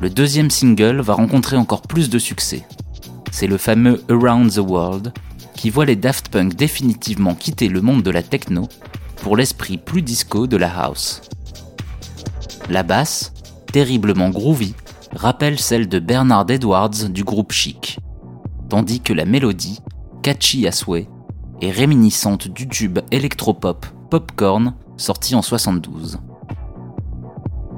le 0.00 0.10
deuxième 0.10 0.50
single 0.50 1.00
va 1.00 1.14
rencontrer 1.14 1.56
encore 1.56 1.82
plus 1.82 2.08
de 2.08 2.18
succès. 2.18 2.64
C'est 3.32 3.48
le 3.48 3.58
fameux 3.58 4.02
Around 4.08 4.52
the 4.52 4.58
World, 4.58 5.12
qui 5.54 5.70
voit 5.70 5.86
les 5.86 5.96
Daft 5.96 6.28
Punk 6.28 6.54
définitivement 6.54 7.34
quitter 7.34 7.68
le 7.68 7.80
monde 7.80 8.02
de 8.02 8.10
la 8.10 8.22
techno 8.22 8.68
pour 9.22 9.36
l'esprit 9.36 9.76
plus 9.76 10.02
disco 10.02 10.46
de 10.46 10.56
la 10.56 10.70
house. 10.70 11.20
La 12.70 12.84
basse, 12.84 13.32
terriblement 13.72 14.30
groovy, 14.30 14.74
rappelle 15.16 15.58
celle 15.58 15.88
de 15.88 15.98
Bernard 15.98 16.48
Edwards 16.48 17.08
du 17.08 17.24
groupe 17.24 17.52
Chic, 17.52 17.98
tandis 18.68 19.00
que 19.00 19.12
la 19.12 19.24
mélodie, 19.24 19.80
catchy 20.22 20.68
à 20.68 20.72
souhait, 20.72 21.08
est 21.60 21.70
réminiscente 21.70 22.46
du 22.46 22.68
tube 22.68 23.00
électropop 23.10 23.84
Popcorn 24.10 24.74
sorti 24.96 25.34
en 25.34 25.42
72. 25.42 26.18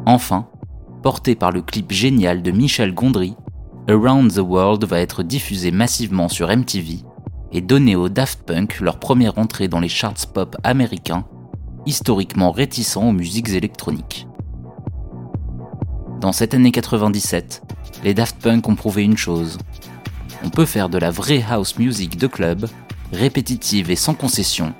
Enfin, 0.04 0.46
porté 1.02 1.34
par 1.34 1.50
le 1.50 1.62
clip 1.62 1.92
génial 1.92 2.42
de 2.42 2.50
Michel 2.50 2.94
Gondry, 2.94 3.34
Around 3.88 4.34
the 4.34 4.38
World 4.38 4.84
va 4.84 5.00
être 5.00 5.22
diffusé 5.22 5.70
massivement 5.70 6.28
sur 6.28 6.48
MTV 6.48 6.98
et 7.52 7.60
donner 7.60 7.96
aux 7.96 8.08
Daft 8.08 8.42
Punk 8.42 8.80
leur 8.80 8.98
première 8.98 9.38
entrée 9.38 9.68
dans 9.68 9.80
les 9.80 9.88
charts 9.88 10.26
pop 10.32 10.56
américains, 10.62 11.24
historiquement 11.86 12.52
réticents 12.52 13.08
aux 13.08 13.12
musiques 13.12 13.48
électroniques. 13.48 14.26
Dans 16.20 16.32
cette 16.32 16.54
année 16.54 16.70
97, 16.70 17.62
les 18.04 18.14
Daft 18.14 18.36
Punk 18.40 18.68
ont 18.68 18.76
prouvé 18.76 19.02
une 19.02 19.16
chose. 19.16 19.58
On 20.44 20.50
peut 20.50 20.66
faire 20.66 20.88
de 20.88 20.98
la 20.98 21.10
vraie 21.10 21.44
house 21.48 21.78
music 21.78 22.16
de 22.18 22.26
club, 22.26 22.68
répétitive 23.12 23.90
et 23.90 23.96
sans 23.96 24.14
concession, 24.14 24.74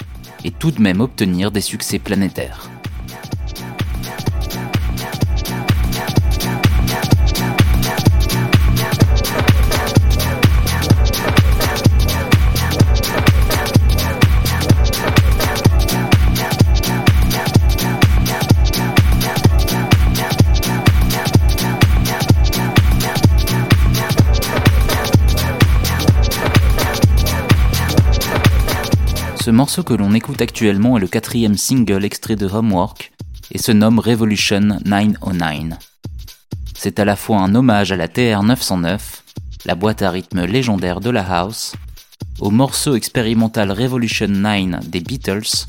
et 0.45 0.51
tout 0.51 0.71
de 0.71 0.81
même 0.81 1.01
obtenir 1.01 1.51
des 1.51 1.61
succès 1.61 1.99
planétaires. 1.99 2.71
Ce 29.51 29.53
morceau 29.53 29.83
que 29.83 29.95
l'on 29.95 30.15
écoute 30.15 30.41
actuellement 30.43 30.97
est 30.97 31.01
le 31.01 31.09
quatrième 31.09 31.57
single 31.57 32.05
extrait 32.05 32.37
de 32.37 32.47
Homework 32.47 33.11
et 33.51 33.59
se 33.59 33.73
nomme 33.73 33.99
Revolution 33.99 34.79
909. 34.85 35.77
C'est 36.77 37.01
à 37.01 37.05
la 37.05 37.17
fois 37.17 37.39
un 37.39 37.57
hommage 37.57 37.91
à 37.91 37.97
la 37.97 38.07
TR-909, 38.07 39.01
la 39.65 39.75
boîte 39.75 40.03
à 40.03 40.11
rythme 40.13 40.45
légendaire 40.45 41.01
de 41.01 41.11
la 41.11 41.25
house, 41.25 41.75
au 42.39 42.53
morceau 42.53 42.95
expérimental 42.95 43.73
Revolution 43.73 44.29
9 44.29 44.89
des 44.89 45.01
Beatles 45.01 45.67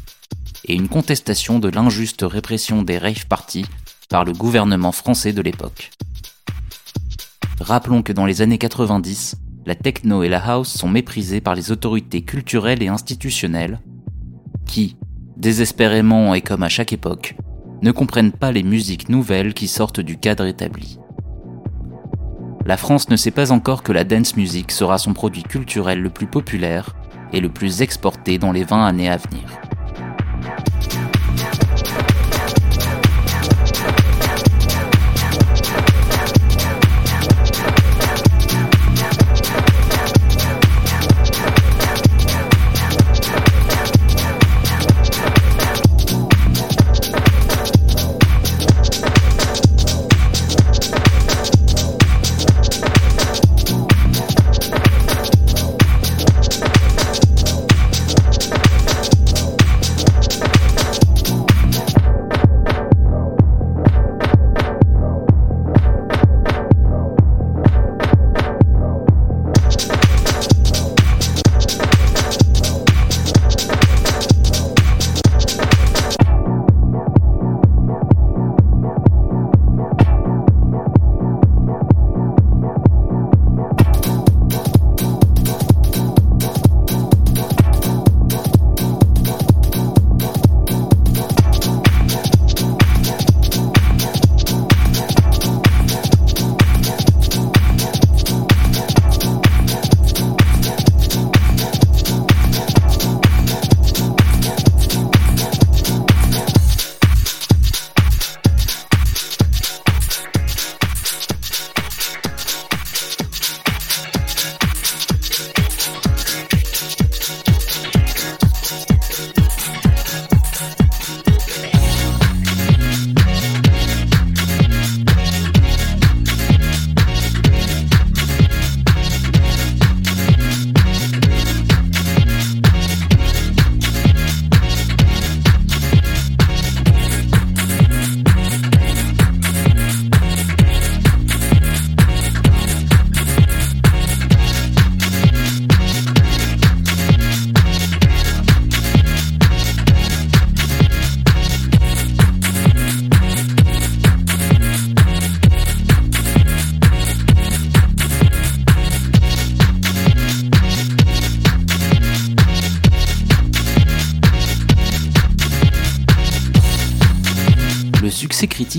et 0.66 0.76
une 0.76 0.88
contestation 0.88 1.58
de 1.58 1.70
l'injuste 1.70 2.22
répression 2.22 2.84
des 2.84 3.00
rave 3.00 3.26
parties 3.26 3.66
par 4.10 4.26
le 4.26 4.34
gouvernement 4.34 4.92
français 4.92 5.34
de 5.34 5.42
l'époque. 5.42 5.90
Rappelons 7.60 8.04
que 8.04 8.14
dans 8.14 8.28
les 8.28 8.44
années 8.44 8.60
90, 8.60 9.38
la 9.66 9.76
techno 9.76 10.24
et 10.24 10.30
la 10.30 10.40
house 10.40 10.70
sont 10.70 10.90
méprisées 10.90 11.42
par 11.42 11.56
les 11.56 11.72
autorités 11.72 12.22
culturelles 12.22 12.82
et 12.82 12.88
institutionnelles, 12.88 13.80
qui, 14.66 14.98
désespérément 15.38 16.34
et 16.34 16.42
comme 16.42 16.64
à 16.64 16.70
chaque 16.70 16.94
époque, 16.94 17.36
ne 17.82 17.92
comprennent 17.92 18.32
pas 18.32 18.52
les 18.52 18.64
musiques 18.64 19.10
nouvelles 19.10 19.54
qui 19.54 19.68
sortent 19.68 20.00
du 20.00 20.18
cadre 20.18 20.46
établi. 20.46 21.00
La 22.66 22.78
France 22.78 23.10
ne 23.10 23.16
sait 23.16 23.32
pas 23.32 23.52
encore 23.52 23.82
que 23.82 23.92
la 23.92 24.04
dance 24.04 24.36
music 24.36 24.72
sera 24.72 24.98
son 24.98 25.14
produit 25.14 25.44
culturel 25.44 26.02
le 26.02 26.10
plus 26.10 26.28
populaire 26.28 26.96
et 27.34 27.40
le 27.40 27.50
plus 27.50 27.82
exporté 27.82 28.38
dans 28.38 28.52
les 28.52 28.64
20 28.64 28.86
années 28.86 29.10
à 29.10 29.18
venir. 29.18 29.44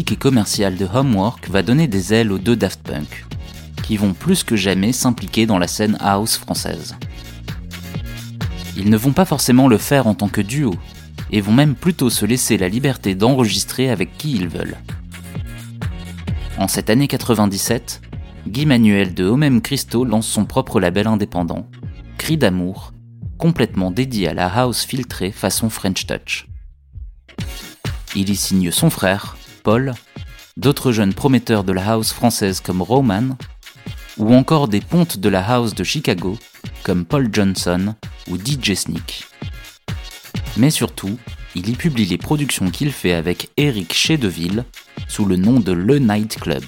Et 0.00 0.16
commercial 0.16 0.76
de 0.76 0.86
Homework 0.86 1.50
va 1.50 1.62
donner 1.62 1.86
des 1.86 2.14
ailes 2.14 2.32
aux 2.32 2.38
deux 2.38 2.56
Daft 2.56 2.80
Punk, 2.82 3.26
qui 3.82 3.98
vont 3.98 4.14
plus 4.14 4.42
que 4.42 4.56
jamais 4.56 4.90
s'impliquer 4.90 5.44
dans 5.44 5.58
la 5.58 5.68
scène 5.68 5.98
house 6.00 6.38
française. 6.38 6.96
Ils 8.78 8.88
ne 8.88 8.96
vont 8.96 9.12
pas 9.12 9.26
forcément 9.26 9.68
le 9.68 9.76
faire 9.76 10.06
en 10.06 10.14
tant 10.14 10.28
que 10.28 10.40
duo, 10.40 10.74
et 11.30 11.42
vont 11.42 11.52
même 11.52 11.74
plutôt 11.74 12.08
se 12.08 12.24
laisser 12.24 12.56
la 12.56 12.70
liberté 12.70 13.14
d'enregistrer 13.14 13.90
avec 13.90 14.16
qui 14.16 14.32
ils 14.32 14.48
veulent. 14.48 14.78
En 16.56 16.68
cette 16.68 16.88
année 16.88 17.06
97, 17.06 18.00
Guy 18.48 18.64
Manuel 18.64 19.12
de 19.12 19.24
Homem 19.24 19.60
Christo 19.60 20.06
lance 20.06 20.26
son 20.26 20.46
propre 20.46 20.80
label 20.80 21.06
indépendant, 21.06 21.68
Cri 22.16 22.38
d'amour, 22.38 22.94
complètement 23.36 23.90
dédié 23.90 24.28
à 24.28 24.34
la 24.34 24.46
house 24.46 24.84
filtrée 24.84 25.32
façon 25.32 25.68
French 25.68 26.06
Touch. 26.06 26.46
Il 28.16 28.30
y 28.30 28.36
signe 28.36 28.70
son 28.70 28.88
frère, 28.88 29.36
Paul, 29.62 29.94
d'autres 30.56 30.92
jeunes 30.92 31.14
prometteurs 31.14 31.64
de 31.64 31.72
la 31.72 31.92
house 31.92 32.12
française 32.12 32.60
comme 32.60 32.82
Roman, 32.82 33.36
ou 34.18 34.34
encore 34.34 34.68
des 34.68 34.80
pontes 34.80 35.18
de 35.18 35.28
la 35.28 35.42
house 35.48 35.74
de 35.74 35.84
Chicago 35.84 36.38
comme 36.82 37.04
Paul 37.04 37.28
Johnson 37.32 37.94
ou 38.28 38.36
DJ 38.36 38.74
Sneak. 38.74 39.26
Mais 40.56 40.70
surtout, 40.70 41.16
il 41.54 41.68
y 41.68 41.72
publie 41.72 42.06
les 42.06 42.18
productions 42.18 42.70
qu'il 42.70 42.92
fait 42.92 43.12
avec 43.12 43.50
Eric 43.56 43.92
Chedeville 43.94 44.64
sous 45.08 45.24
le 45.24 45.36
nom 45.36 45.60
de 45.60 45.72
Le 45.72 45.98
Night 45.98 46.38
Club. 46.40 46.64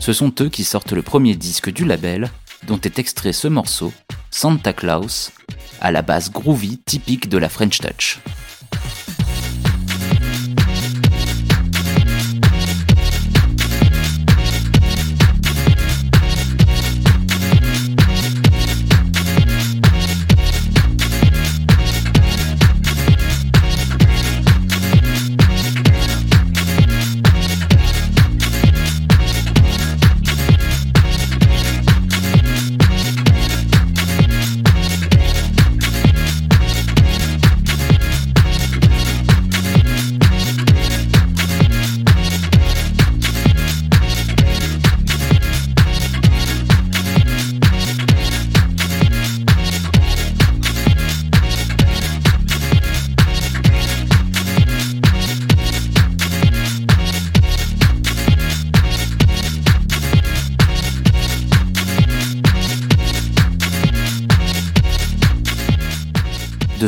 Ce 0.00 0.12
sont 0.12 0.32
eux 0.40 0.48
qui 0.48 0.64
sortent 0.64 0.92
le 0.92 1.02
premier 1.02 1.34
disque 1.34 1.70
du 1.70 1.84
label, 1.84 2.30
dont 2.66 2.80
est 2.80 2.98
extrait 2.98 3.32
ce 3.32 3.48
morceau, 3.48 3.92
Santa 4.30 4.72
Claus, 4.72 5.32
à 5.80 5.92
la 5.92 6.02
base 6.02 6.30
groovy 6.30 6.78
typique 6.78 7.28
de 7.28 7.38
la 7.38 7.48
French 7.48 7.78
Touch. 7.78 8.20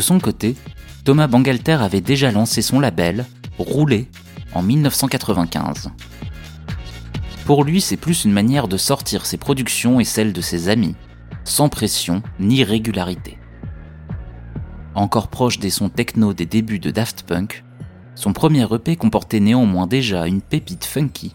Son 0.03 0.21
côté, 0.21 0.57
Thomas 1.05 1.27
Bangalter 1.27 1.79
avait 1.81 2.01
déjà 2.01 2.31
lancé 2.31 2.61
son 2.61 2.79
label, 2.79 3.25
Roulé, 3.59 4.09
en 4.55 4.63
1995. 4.63 5.91
Pour 7.45 7.65
lui, 7.65 7.81
c'est 7.81 7.97
plus 7.97 8.25
une 8.25 8.33
manière 8.33 8.69
de 8.69 8.77
sortir 8.77 9.27
ses 9.27 9.37
productions 9.37 9.99
et 9.99 10.05
celles 10.05 10.33
de 10.33 10.41
ses 10.41 10.69
amis, 10.69 10.95
sans 11.45 11.69
pression 11.69 12.23
ni 12.39 12.63
régularité. 12.63 13.39
Encore 14.95 15.29
proche 15.29 15.59
des 15.59 15.71
sons 15.71 15.89
techno 15.89 16.35
des 16.35 16.47
débuts 16.47 16.79
de 16.79 16.91
Daft 16.91 17.25
Punk, 17.25 17.65
son 18.15 18.33
premier 18.33 18.67
EP 18.73 18.97
comportait 18.97 19.41
néanmoins 19.41 19.87
déjà 19.87 20.27
une 20.27 20.43
pépite 20.43 20.85
funky, 20.85 21.35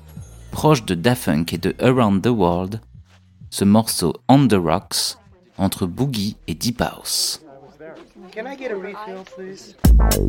proche 0.52 0.86
de 0.86 0.96
Daft 0.96 1.26
Punk 1.26 1.54
et 1.54 1.58
de 1.58 1.76
Around 1.82 2.22
the 2.22 2.28
World, 2.28 2.82
ce 3.50 3.66
morceau 3.66 4.14
On 4.30 4.48
the 4.48 4.54
Rocks, 4.54 5.18
entre 5.58 5.88
boogie 5.88 6.38
et 6.48 6.54
deep 6.54 6.82
house. 6.82 7.42
Can 8.38 8.46
I 8.46 8.54
get 8.56 8.70
a 8.70 8.76
refill, 8.76 9.24
please? 9.26 9.74
oh, 10.00 10.22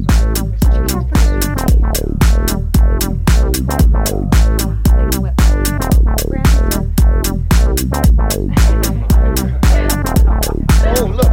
look. 11.05 11.29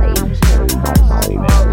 Oh, 1.37 1.64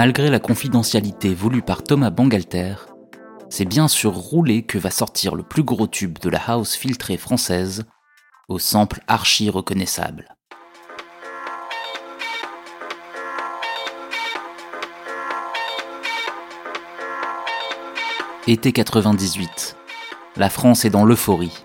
Malgré 0.00 0.30
la 0.30 0.38
confidentialité 0.38 1.34
voulue 1.34 1.60
par 1.60 1.82
Thomas 1.82 2.10
Bangalter, 2.10 2.76
c'est 3.50 3.64
bien 3.64 3.88
sur 3.88 4.14
Rouler 4.14 4.62
que 4.62 4.78
va 4.78 4.92
sortir 4.92 5.34
le 5.34 5.42
plus 5.42 5.64
gros 5.64 5.88
tube 5.88 6.20
de 6.20 6.28
la 6.28 6.38
house 6.38 6.76
filtrée 6.76 7.16
française, 7.16 7.82
au 8.48 8.60
sample 8.60 9.00
archi 9.08 9.50
reconnaissable. 9.50 10.28
Été 18.46 18.70
98. 18.70 19.76
La 20.36 20.48
France 20.48 20.84
est 20.84 20.90
dans 20.90 21.04
l'euphorie. 21.04 21.64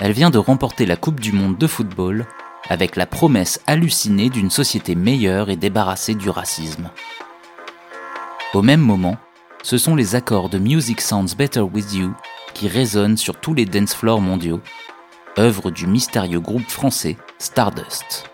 Elle 0.00 0.10
vient 0.10 0.30
de 0.30 0.38
remporter 0.38 0.84
la 0.84 0.96
Coupe 0.96 1.20
du 1.20 1.30
Monde 1.30 1.56
de 1.56 1.68
football 1.68 2.26
avec 2.68 2.96
la 2.96 3.06
promesse 3.06 3.60
hallucinée 3.68 4.30
d'une 4.30 4.50
société 4.50 4.96
meilleure 4.96 5.48
et 5.48 5.56
débarrassée 5.56 6.16
du 6.16 6.28
racisme. 6.28 6.90
Au 8.56 8.62
même 8.62 8.80
moment, 8.80 9.18
ce 9.62 9.76
sont 9.76 9.94
les 9.94 10.14
accords 10.14 10.48
de 10.48 10.56
Music 10.56 11.02
Sounds 11.02 11.36
Better 11.36 11.60
With 11.60 11.92
You 11.92 12.14
qui 12.54 12.68
résonnent 12.68 13.18
sur 13.18 13.38
tous 13.38 13.52
les 13.52 13.66
dance 13.66 13.94
floors 13.94 14.22
mondiaux, 14.22 14.62
œuvre 15.38 15.70
du 15.70 15.86
mystérieux 15.86 16.40
groupe 16.40 16.66
français 16.66 17.18
Stardust. 17.38 18.30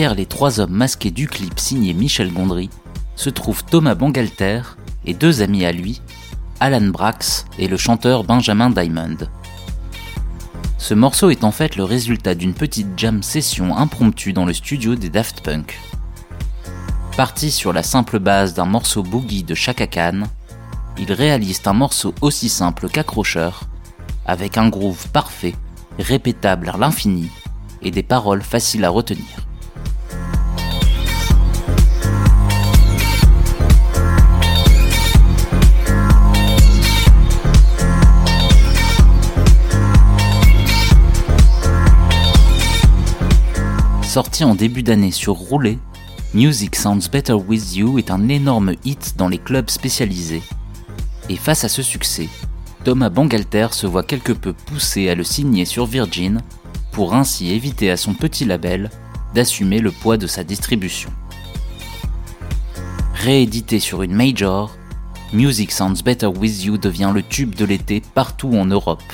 Derrière 0.00 0.16
les 0.16 0.24
trois 0.24 0.60
hommes 0.60 0.72
masqués 0.72 1.10
du 1.10 1.28
clip 1.28 1.60
signé 1.60 1.92
Michel 1.92 2.32
Gondry 2.32 2.70
se 3.16 3.28
trouvent 3.28 3.62
Thomas 3.66 3.94
Bangalter 3.94 4.62
et 5.04 5.12
deux 5.12 5.42
amis 5.42 5.66
à 5.66 5.72
lui, 5.72 6.00
Alan 6.58 6.86
Brax 6.86 7.44
et 7.58 7.68
le 7.68 7.76
chanteur 7.76 8.24
Benjamin 8.24 8.70
Diamond. 8.70 9.18
Ce 10.78 10.94
morceau 10.94 11.28
est 11.28 11.44
en 11.44 11.50
fait 11.50 11.76
le 11.76 11.84
résultat 11.84 12.34
d'une 12.34 12.54
petite 12.54 12.88
jam 12.96 13.22
session 13.22 13.76
impromptue 13.76 14.32
dans 14.32 14.46
le 14.46 14.54
studio 14.54 14.94
des 14.94 15.10
Daft 15.10 15.42
Punk. 15.42 15.78
Parti 17.14 17.50
sur 17.50 17.74
la 17.74 17.82
simple 17.82 18.20
base 18.20 18.54
d'un 18.54 18.64
morceau 18.64 19.02
boogie 19.02 19.44
de 19.44 19.54
Chaka 19.54 19.86
Khan, 19.86 20.22
ils 20.96 21.12
réalisent 21.12 21.60
un 21.66 21.74
morceau 21.74 22.14
aussi 22.22 22.48
simple 22.48 22.88
qu'accrocheur, 22.88 23.64
avec 24.24 24.56
un 24.56 24.70
groove 24.70 25.08
parfait, 25.08 25.54
répétable 25.98 26.70
à 26.70 26.78
l'infini 26.78 27.28
et 27.82 27.90
des 27.90 28.02
paroles 28.02 28.40
faciles 28.40 28.86
à 28.86 28.88
retenir. 28.88 29.49
Sorti 44.10 44.42
en 44.42 44.56
début 44.56 44.82
d'année 44.82 45.12
sur 45.12 45.34
Roulet, 45.34 45.78
Music 46.34 46.74
Sounds 46.74 47.08
Better 47.12 47.34
With 47.34 47.76
You 47.76 47.96
est 47.96 48.10
un 48.10 48.28
énorme 48.28 48.74
hit 48.84 49.14
dans 49.16 49.28
les 49.28 49.38
clubs 49.38 49.70
spécialisés. 49.70 50.42
Et 51.28 51.36
face 51.36 51.62
à 51.62 51.68
ce 51.68 51.80
succès, 51.80 52.28
Thomas 52.82 53.08
Bangalter 53.08 53.68
se 53.70 53.86
voit 53.86 54.02
quelque 54.02 54.32
peu 54.32 54.52
poussé 54.52 55.08
à 55.10 55.14
le 55.14 55.22
signer 55.22 55.64
sur 55.64 55.86
Virgin 55.86 56.40
pour 56.90 57.14
ainsi 57.14 57.52
éviter 57.52 57.88
à 57.88 57.96
son 57.96 58.14
petit 58.14 58.44
label 58.44 58.90
d'assumer 59.32 59.78
le 59.78 59.92
poids 59.92 60.16
de 60.16 60.26
sa 60.26 60.42
distribution. 60.42 61.10
Réédité 63.14 63.78
sur 63.78 64.02
une 64.02 64.14
major, 64.14 64.74
Music 65.32 65.70
Sounds 65.70 66.02
Better 66.04 66.26
With 66.26 66.64
You 66.64 66.78
devient 66.78 67.12
le 67.14 67.22
tube 67.22 67.54
de 67.54 67.64
l'été 67.64 68.02
partout 68.16 68.54
en 68.54 68.64
Europe 68.64 69.04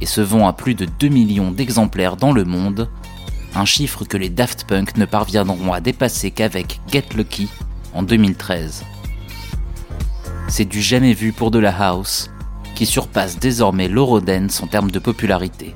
et 0.00 0.06
se 0.06 0.20
vend 0.20 0.46
à 0.46 0.52
plus 0.52 0.76
de 0.76 0.84
2 1.00 1.08
millions 1.08 1.50
d'exemplaires 1.50 2.14
dans 2.14 2.30
le 2.30 2.44
monde 2.44 2.88
un 3.54 3.64
chiffre 3.64 4.04
que 4.04 4.16
les 4.16 4.30
Daft 4.30 4.64
Punk 4.64 4.96
ne 4.96 5.04
parviendront 5.04 5.72
à 5.72 5.80
dépasser 5.80 6.30
qu'avec 6.30 6.80
Get 6.90 7.06
Lucky 7.16 7.48
en 7.94 8.02
2013. 8.02 8.84
C'est 10.48 10.64
du 10.64 10.82
jamais 10.82 11.12
vu 11.12 11.32
pour 11.32 11.50
de 11.50 11.58
la 11.58 11.70
house, 11.70 12.30
qui 12.74 12.86
surpasse 12.86 13.38
désormais 13.38 13.88
l'Eurodance 13.88 14.62
en 14.62 14.66
termes 14.66 14.90
de 14.90 14.98
popularité. 14.98 15.74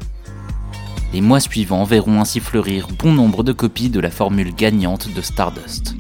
Les 1.13 1.21
mois 1.21 1.41
suivants 1.41 1.85
verront 1.85 2.21
ainsi 2.21 2.41
fleurir 2.41 2.89
bon 2.89 3.13
nombre 3.13 3.45
de 3.45 3.53
copies 3.53 3.91
de 3.91 4.01
la 4.01 4.11
formule 4.11 4.55
gagnante 4.55 5.13
de 5.15 5.21
Stardust. 5.21 5.95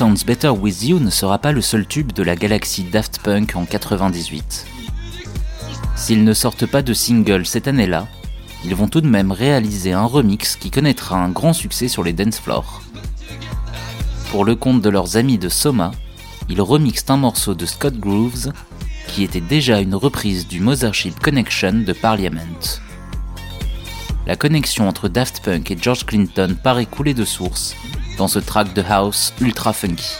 Sounds 0.00 0.24
Better 0.24 0.48
With 0.48 0.82
You 0.82 0.98
ne 0.98 1.10
sera 1.10 1.38
pas 1.38 1.52
le 1.52 1.60
seul 1.60 1.86
tube 1.86 2.12
de 2.12 2.22
la 2.22 2.34
galaxie 2.34 2.84
Daft 2.84 3.18
Punk 3.18 3.54
en 3.54 3.66
98. 3.66 4.64
S'ils 5.94 6.24
ne 6.24 6.32
sortent 6.32 6.64
pas 6.64 6.80
de 6.80 6.94
single 6.94 7.44
cette 7.44 7.68
année-là, 7.68 8.08
ils 8.64 8.74
vont 8.74 8.88
tout 8.88 9.02
de 9.02 9.06
même 9.06 9.30
réaliser 9.30 9.92
un 9.92 10.06
remix 10.06 10.56
qui 10.56 10.70
connaîtra 10.70 11.22
un 11.22 11.28
grand 11.28 11.52
succès 11.52 11.86
sur 11.86 12.02
les 12.02 12.14
dance 12.14 12.40
floors. 12.40 12.80
Pour 14.30 14.46
le 14.46 14.56
compte 14.56 14.80
de 14.80 14.88
leurs 14.88 15.18
amis 15.18 15.36
de 15.36 15.50
Soma, 15.50 15.90
ils 16.48 16.62
remixent 16.62 17.10
un 17.10 17.18
morceau 17.18 17.54
de 17.54 17.66
Scott 17.66 17.98
Grooves 17.98 18.54
qui 19.06 19.22
était 19.22 19.42
déjà 19.42 19.80
une 19.80 19.94
reprise 19.94 20.48
du 20.48 20.60
Mothership 20.60 21.20
Connection 21.20 21.84
de 21.86 21.92
Parliament. 21.92 22.40
La 24.26 24.36
connexion 24.36 24.88
entre 24.88 25.08
Daft 25.08 25.42
Punk 25.42 25.70
et 25.70 25.78
George 25.80 26.04
Clinton 26.04 26.56
paraît 26.62 26.86
couler 26.86 27.14
de 27.14 27.24
source 27.24 27.74
dans 28.18 28.28
ce 28.28 28.38
track 28.38 28.74
de 28.74 28.82
house 28.82 29.32
ultra 29.40 29.72
funky. 29.72 30.16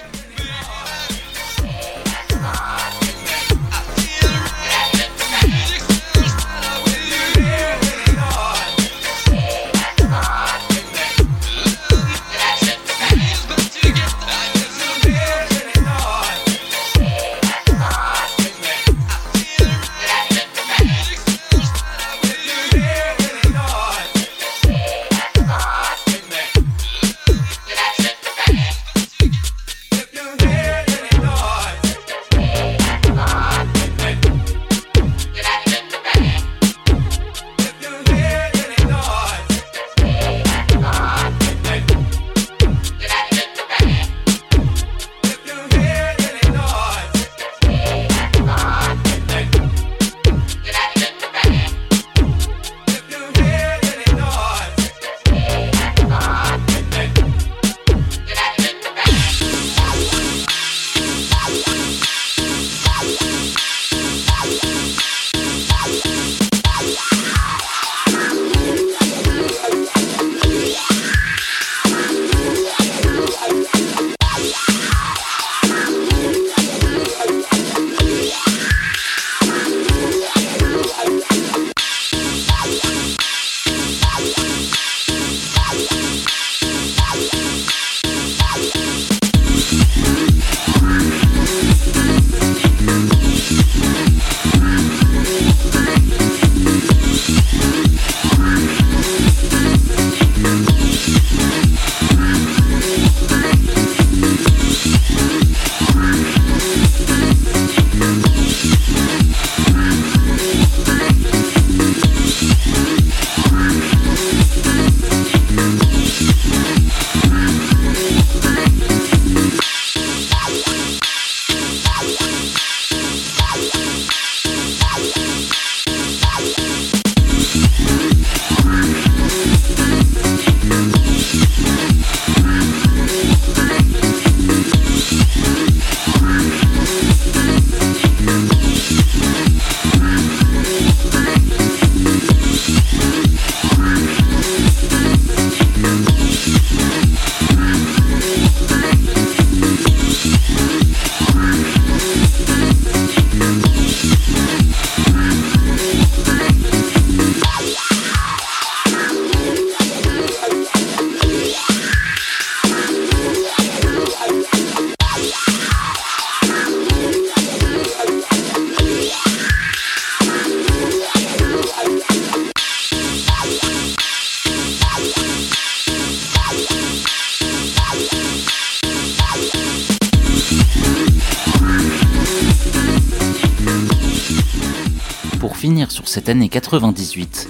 Cette 186.20 186.28
année 186.28 186.50
98, 186.50 187.48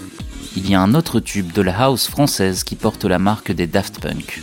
il 0.56 0.70
y 0.70 0.76
a 0.76 0.80
un 0.80 0.94
autre 0.94 1.18
tube 1.18 1.50
de 1.50 1.60
la 1.60 1.76
house 1.76 2.06
française 2.06 2.62
qui 2.62 2.76
porte 2.76 3.04
la 3.04 3.18
marque 3.18 3.50
des 3.50 3.66
Daft 3.66 3.98
Punk. 3.98 4.40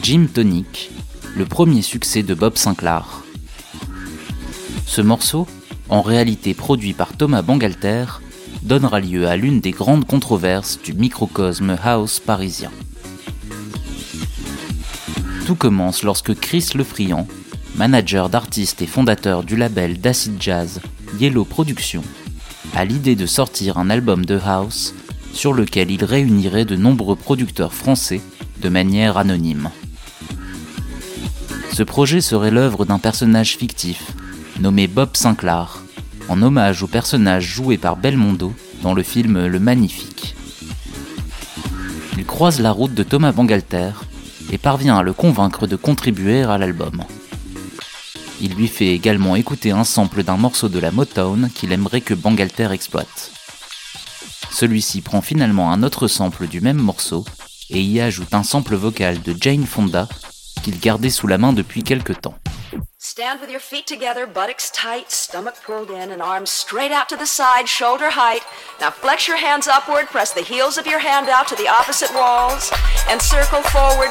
Jim 0.00 0.28
Tonic, 0.32 0.92
le 1.36 1.44
premier 1.44 1.82
succès 1.82 2.22
de 2.22 2.32
Bob 2.32 2.56
Sinclair. 2.56 3.24
Ce 4.86 5.00
morceau, 5.00 5.48
en 5.88 6.00
réalité 6.00 6.54
produit 6.54 6.92
par 6.92 7.16
Thomas 7.16 7.42
Bangalter, 7.42 8.04
donnera 8.62 9.00
lieu 9.00 9.26
à 9.26 9.34
l'une 9.34 9.58
des 9.58 9.72
grandes 9.72 10.06
controverses 10.06 10.78
du 10.80 10.92
microcosme 10.92 11.76
house 11.82 12.20
parisien. 12.20 12.70
Tout 15.44 15.56
commence 15.56 16.04
lorsque 16.04 16.38
Chris 16.38 16.68
Lefriand, 16.76 17.26
manager 17.74 18.28
d'artistes 18.28 18.80
et 18.80 18.86
fondateur 18.86 19.42
du 19.42 19.56
label 19.56 19.98
d'acid 19.98 20.40
jazz 20.40 20.80
Yellow 21.18 21.44
Productions, 21.44 22.04
à 22.74 22.84
l'idée 22.84 23.16
de 23.16 23.26
sortir 23.26 23.78
un 23.78 23.90
album 23.90 24.24
de 24.24 24.38
house 24.44 24.94
sur 25.32 25.52
lequel 25.52 25.90
il 25.90 26.04
réunirait 26.04 26.64
de 26.64 26.76
nombreux 26.76 27.16
producteurs 27.16 27.74
français 27.74 28.20
de 28.60 28.68
manière 28.68 29.18
anonyme. 29.18 29.70
Ce 31.72 31.82
projet 31.82 32.20
serait 32.20 32.50
l'œuvre 32.50 32.84
d'un 32.84 32.98
personnage 32.98 33.56
fictif, 33.56 34.12
nommé 34.60 34.86
Bob 34.86 35.16
Sinclair, 35.16 35.82
en 36.28 36.40
hommage 36.40 36.82
au 36.82 36.86
personnage 36.86 37.44
joué 37.44 37.76
par 37.78 37.96
Belmondo 37.96 38.54
dans 38.82 38.94
le 38.94 39.02
film 39.02 39.46
Le 39.46 39.58
Magnifique. 39.58 40.36
Il 42.16 42.24
croise 42.24 42.60
la 42.60 42.70
route 42.70 42.94
de 42.94 43.02
Thomas 43.02 43.32
Bangalter 43.32 43.90
et 44.52 44.58
parvient 44.58 44.96
à 44.96 45.02
le 45.02 45.12
convaincre 45.12 45.66
de 45.66 45.76
contribuer 45.76 46.42
à 46.42 46.58
l'album. 46.58 47.02
Il 48.40 48.54
lui 48.54 48.68
fait 48.68 48.88
également 48.88 49.36
écouter 49.36 49.70
un 49.70 49.84
sample 49.84 50.22
d'un 50.22 50.36
morceau 50.36 50.68
de 50.68 50.78
la 50.78 50.90
Motown 50.90 51.50
qu'il 51.54 51.72
aimerait 51.72 52.00
que 52.00 52.14
Bangalter 52.14 52.70
exploite. 52.72 53.30
Celui-ci 54.50 55.00
prend 55.00 55.20
finalement 55.20 55.72
un 55.72 55.82
autre 55.82 56.08
sample 56.08 56.46
du 56.46 56.60
même 56.60 56.78
morceau 56.78 57.24
et 57.70 57.80
y 57.80 58.00
ajoute 58.00 58.34
un 58.34 58.42
sample 58.42 58.74
vocal 58.74 59.20
de 59.22 59.34
Jane 59.40 59.66
Fonda 59.66 60.08
qu'il 60.62 60.78
gardait 60.78 61.10
sous 61.10 61.26
la 61.26 61.38
main 61.38 61.52
depuis 61.52 61.82
quelque 61.82 62.12
temps. 62.12 62.34
Stand 62.98 63.40
with 63.40 63.50
your 63.50 63.60
feet 63.60 63.86
together, 63.86 64.26
buttocks 64.26 64.72
tight, 64.72 65.10
stomach 65.10 65.54
pulled 65.64 65.90
in, 65.90 66.10
and 66.10 66.22
arms 66.22 66.50
straight 66.50 66.90
out 66.90 67.06
to 67.08 67.16
the 67.16 67.26
side, 67.26 67.68
shoulder 67.68 68.08
height. 68.08 68.42
Now 68.80 68.90
flex 68.90 69.28
your 69.28 69.36
hands 69.36 69.68
upward, 69.68 70.06
press 70.06 70.32
the 70.32 70.42
heels 70.42 70.78
of 70.78 70.86
your 70.86 70.98
hand 70.98 71.28
out 71.28 71.46
to 71.48 71.54
the 71.54 71.68
opposite 71.68 72.12
walls, 72.14 72.72
and 73.10 73.20
circle 73.20 73.62
forward 73.62 74.10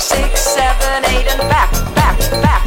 Six, 0.00 0.40
seven, 0.40 1.04
eight, 1.06 1.26
and 1.26 1.40
back. 1.48 1.72
Back, 1.94 2.18
back, 2.42 2.65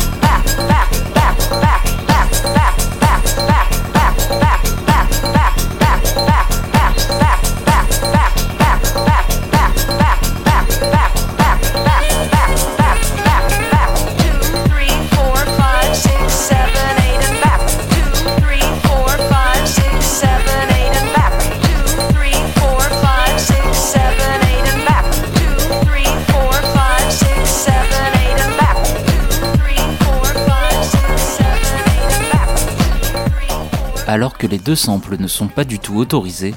Alors 34.12 34.40
que 34.40 34.48
les 34.48 34.58
deux 34.58 34.76
samples 34.76 35.18
ne 35.20 35.28
sont 35.28 35.50
pas 35.50 35.64
du 35.64 35.78
tout 35.78 35.98
autorisés, 35.98 36.56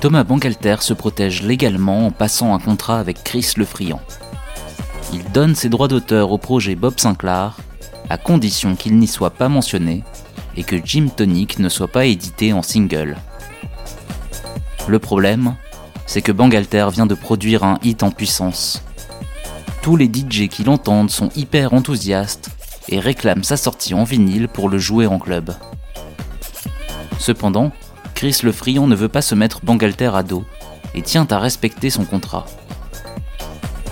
Thomas 0.00 0.22
Bangalter 0.22 0.76
se 0.78 0.94
protège 0.94 1.42
légalement 1.42 2.06
en 2.06 2.12
passant 2.12 2.54
un 2.54 2.60
contrat 2.60 3.00
avec 3.00 3.24
Chris 3.24 3.54
Le 3.56 3.64
Friand. 3.64 4.00
Il 5.12 5.24
donne 5.32 5.56
ses 5.56 5.70
droits 5.70 5.88
d'auteur 5.88 6.30
au 6.30 6.38
projet 6.38 6.76
Bob 6.76 7.00
Sinclair, 7.00 7.56
à 8.08 8.16
condition 8.16 8.76
qu'il 8.76 8.96
n'y 8.96 9.08
soit 9.08 9.30
pas 9.30 9.48
mentionné 9.48 10.04
et 10.56 10.62
que 10.62 10.76
Jim 10.76 11.08
Tonic 11.08 11.58
ne 11.58 11.68
soit 11.68 11.88
pas 11.88 12.06
édité 12.06 12.52
en 12.52 12.62
single. 12.62 13.16
Le 14.86 15.00
problème, 15.00 15.56
c'est 16.06 16.22
que 16.22 16.30
Bangalter 16.30 16.86
vient 16.92 17.06
de 17.06 17.16
produire 17.16 17.64
un 17.64 17.80
hit 17.82 18.04
en 18.04 18.12
puissance. 18.12 18.84
Tous 19.82 19.96
les 19.96 20.06
DJ 20.06 20.46
qui 20.46 20.62
l'entendent 20.62 21.10
sont 21.10 21.30
hyper 21.34 21.72
enthousiastes 21.72 22.50
et 22.88 23.00
réclament 23.00 23.42
sa 23.42 23.56
sortie 23.56 23.94
en 23.94 24.04
vinyle 24.04 24.46
pour 24.46 24.68
le 24.68 24.78
jouer 24.78 25.08
en 25.08 25.18
club. 25.18 25.52
Cependant, 27.18 27.72
Chris 28.14 28.40
le 28.42 28.52
Friand 28.52 28.86
ne 28.86 28.94
veut 28.94 29.08
pas 29.08 29.22
se 29.22 29.34
mettre 29.34 29.60
Bangalter 29.62 30.10
à 30.14 30.22
dos 30.22 30.44
et 30.94 31.02
tient 31.02 31.26
à 31.30 31.38
respecter 31.38 31.90
son 31.90 32.04
contrat. 32.04 32.46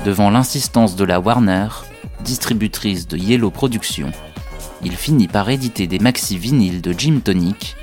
Devant 0.04 0.30
l'insistance 0.30 0.96
de 0.96 1.04
la 1.04 1.20
Warner, 1.20 1.68
distributrice 2.24 3.08
de 3.08 3.16
Yellow 3.16 3.50
Productions, 3.50 4.12
il 4.82 4.96
finit 4.96 5.28
par 5.28 5.48
éditer 5.50 5.86
des 5.86 5.98
maxi 5.98 6.38
vinyles 6.38 6.80
de 6.80 6.94
Jim 6.96 7.20
Tonic 7.22 7.76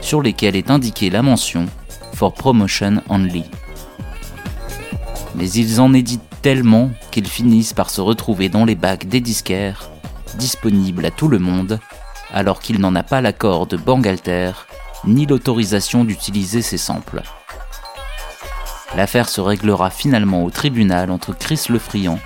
sur 0.00 0.22
lesquels 0.22 0.56
est 0.56 0.70
indiquée 0.70 1.10
la 1.10 1.22
mention 1.22 1.66
For 2.14 2.32
Promotion 2.32 3.02
Only. 3.08 3.44
Mais 5.34 5.50
ils 5.50 5.80
en 5.80 5.94
éditent 5.94 6.22
tellement 6.42 6.90
qu'ils 7.10 7.28
finissent 7.28 7.72
par 7.72 7.90
se 7.90 8.00
retrouver 8.00 8.48
dans 8.48 8.64
les 8.64 8.74
bacs 8.74 9.06
des 9.06 9.20
disquaires, 9.20 9.90
disponibles 10.36 11.06
à 11.06 11.10
tout 11.10 11.28
le 11.28 11.38
monde, 11.38 11.78
alors 12.32 12.60
qu'il 12.60 12.80
n'en 12.80 12.94
a 12.94 13.02
pas 13.02 13.20
l'accord 13.20 13.66
de 13.66 13.76
Bangalter 13.76 14.52
ni 15.04 15.26
l'autorisation 15.26 16.04
d'utiliser 16.04 16.62
ces 16.62 16.78
samples. 16.78 17.22
L'affaire 18.96 19.28
se 19.28 19.40
réglera 19.40 19.90
finalement 19.90 20.44
au 20.44 20.50
tribunal 20.50 21.10
entre 21.10 21.32
Chris 21.32 21.66
Lefriand, 21.68 22.18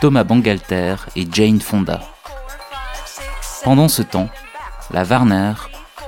Thomas 0.00 0.24
Bangalter 0.24 0.96
et 1.16 1.26
Jane 1.30 1.60
Fonda. 1.60 2.00
Pendant 3.64 3.88
ce 3.88 4.02
temps, 4.02 4.28
la 4.90 5.04
Warner, 5.04 5.54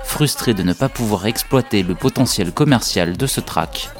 frustrée 0.04 0.54
de 0.54 0.62
ne 0.62 0.72
pas 0.72 0.88
pouvoir 0.88 1.26
exploiter 1.26 1.82
le 1.82 1.94
potentiel 1.94 2.52
commercial 2.52 3.16
de 3.16 3.26
ce 3.26 3.40
track, 3.40 3.90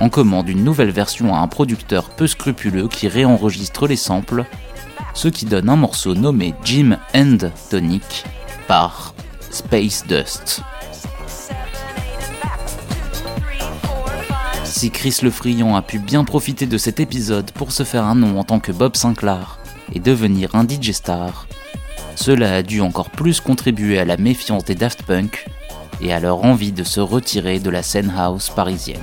en 0.00 0.08
commande 0.08 0.48
une 0.48 0.64
nouvelle 0.64 0.90
version 0.90 1.34
à 1.34 1.38
un 1.38 1.48
producteur 1.48 2.10
peu 2.10 2.26
scrupuleux 2.26 2.88
qui 2.88 3.08
réenregistre 3.08 3.86
les 3.86 3.96
samples, 3.96 4.44
ce 5.14 5.28
qui 5.28 5.46
donne 5.46 5.68
un 5.68 5.76
morceau 5.76 6.14
nommé 6.14 6.54
Jim 6.64 6.98
and 7.14 7.38
Tonic 7.70 8.24
par 8.66 9.14
Space 9.50 10.04
Dust. 10.06 10.62
Si 14.76 14.90
Chris 14.90 15.20
Le 15.22 15.30
Friand 15.30 15.74
a 15.74 15.80
pu 15.80 15.98
bien 15.98 16.22
profiter 16.22 16.66
de 16.66 16.76
cet 16.76 17.00
épisode 17.00 17.50
pour 17.52 17.72
se 17.72 17.82
faire 17.82 18.04
un 18.04 18.14
nom 18.14 18.38
en 18.38 18.44
tant 18.44 18.60
que 18.60 18.72
Bob 18.72 18.94
Sinclair 18.94 19.58
et 19.94 20.00
devenir 20.00 20.54
un 20.54 20.68
DJ 20.68 20.90
star, 20.90 21.46
cela 22.14 22.56
a 22.56 22.62
dû 22.62 22.82
encore 22.82 23.08
plus 23.08 23.40
contribuer 23.40 23.98
à 23.98 24.04
la 24.04 24.18
méfiance 24.18 24.66
des 24.66 24.74
Daft 24.74 25.02
Punk 25.04 25.46
et 26.02 26.12
à 26.12 26.20
leur 26.20 26.44
envie 26.44 26.72
de 26.72 26.84
se 26.84 27.00
retirer 27.00 27.58
de 27.58 27.70
la 27.70 27.82
scène 27.82 28.12
house 28.14 28.50
parisienne. 28.50 29.00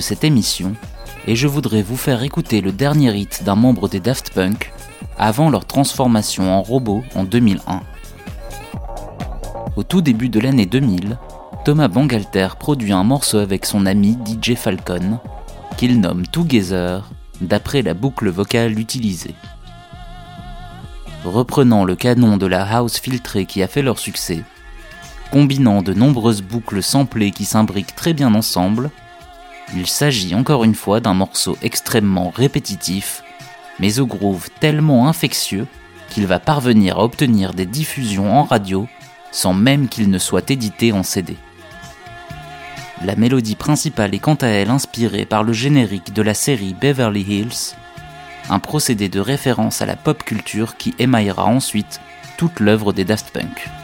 Cette 0.00 0.24
émission 0.24 0.74
et 1.26 1.36
je 1.36 1.46
voudrais 1.46 1.82
vous 1.82 1.96
faire 1.96 2.22
écouter 2.22 2.60
le 2.60 2.72
dernier 2.72 3.16
hit 3.16 3.44
d'un 3.44 3.54
membre 3.54 3.88
des 3.88 4.00
Daft 4.00 4.32
Punk 4.32 4.72
avant 5.18 5.50
leur 5.50 5.66
transformation 5.66 6.52
en 6.52 6.62
robot 6.62 7.04
en 7.14 7.24
2001. 7.24 7.82
Au 9.76 9.82
tout 9.82 10.00
début 10.00 10.28
de 10.28 10.40
l'année 10.40 10.66
2000, 10.66 11.18
Thomas 11.64 11.88
Bangalter 11.88 12.48
produit 12.58 12.92
un 12.92 13.04
morceau 13.04 13.38
avec 13.38 13.66
son 13.66 13.86
ami 13.86 14.18
DJ 14.24 14.54
Falcon 14.54 15.20
qu'il 15.76 16.00
nomme 16.00 16.26
Together 16.26 17.10
d'après 17.40 17.82
la 17.82 17.94
boucle 17.94 18.28
vocale 18.28 18.78
utilisée. 18.78 19.34
Reprenant 21.24 21.84
le 21.84 21.96
canon 21.96 22.36
de 22.38 22.46
la 22.46 22.64
house 22.64 22.98
filtrée 22.98 23.44
qui 23.44 23.62
a 23.62 23.68
fait 23.68 23.82
leur 23.82 23.98
succès, 23.98 24.42
combinant 25.30 25.82
de 25.82 25.92
nombreuses 25.92 26.42
boucles 26.42 26.82
samplées 26.82 27.30
qui 27.30 27.44
s'imbriquent 27.44 27.94
très 27.94 28.14
bien 28.14 28.34
ensemble, 28.34 28.90
il 29.74 29.86
s'agit 29.86 30.34
encore 30.34 30.64
une 30.64 30.74
fois 30.74 31.00
d'un 31.00 31.14
morceau 31.14 31.56
extrêmement 31.62 32.30
répétitif, 32.30 33.22
mais 33.78 34.00
au 34.00 34.06
groove 34.06 34.48
tellement 34.60 35.08
infectieux 35.08 35.66
qu'il 36.08 36.26
va 36.26 36.40
parvenir 36.40 36.98
à 36.98 37.04
obtenir 37.04 37.54
des 37.54 37.66
diffusions 37.66 38.36
en 38.38 38.44
radio 38.44 38.88
sans 39.32 39.54
même 39.54 39.88
qu'il 39.88 40.10
ne 40.10 40.18
soit 40.18 40.50
édité 40.50 40.92
en 40.92 41.02
CD. 41.02 41.36
La 43.04 43.16
mélodie 43.16 43.56
principale 43.56 44.14
est 44.14 44.18
quant 44.18 44.34
à 44.34 44.48
elle 44.48 44.70
inspirée 44.70 45.24
par 45.24 45.42
le 45.42 45.52
générique 45.52 46.12
de 46.12 46.22
la 46.22 46.34
série 46.34 46.74
Beverly 46.78 47.22
Hills, 47.22 47.76
un 48.50 48.58
procédé 48.58 49.08
de 49.08 49.20
référence 49.20 49.80
à 49.80 49.86
la 49.86 49.96
pop 49.96 50.22
culture 50.22 50.76
qui 50.76 50.94
émaillera 50.98 51.46
ensuite 51.46 52.00
toute 52.36 52.60
l'œuvre 52.60 52.92
des 52.92 53.04
Daft 53.04 53.30
Punk. 53.30 53.79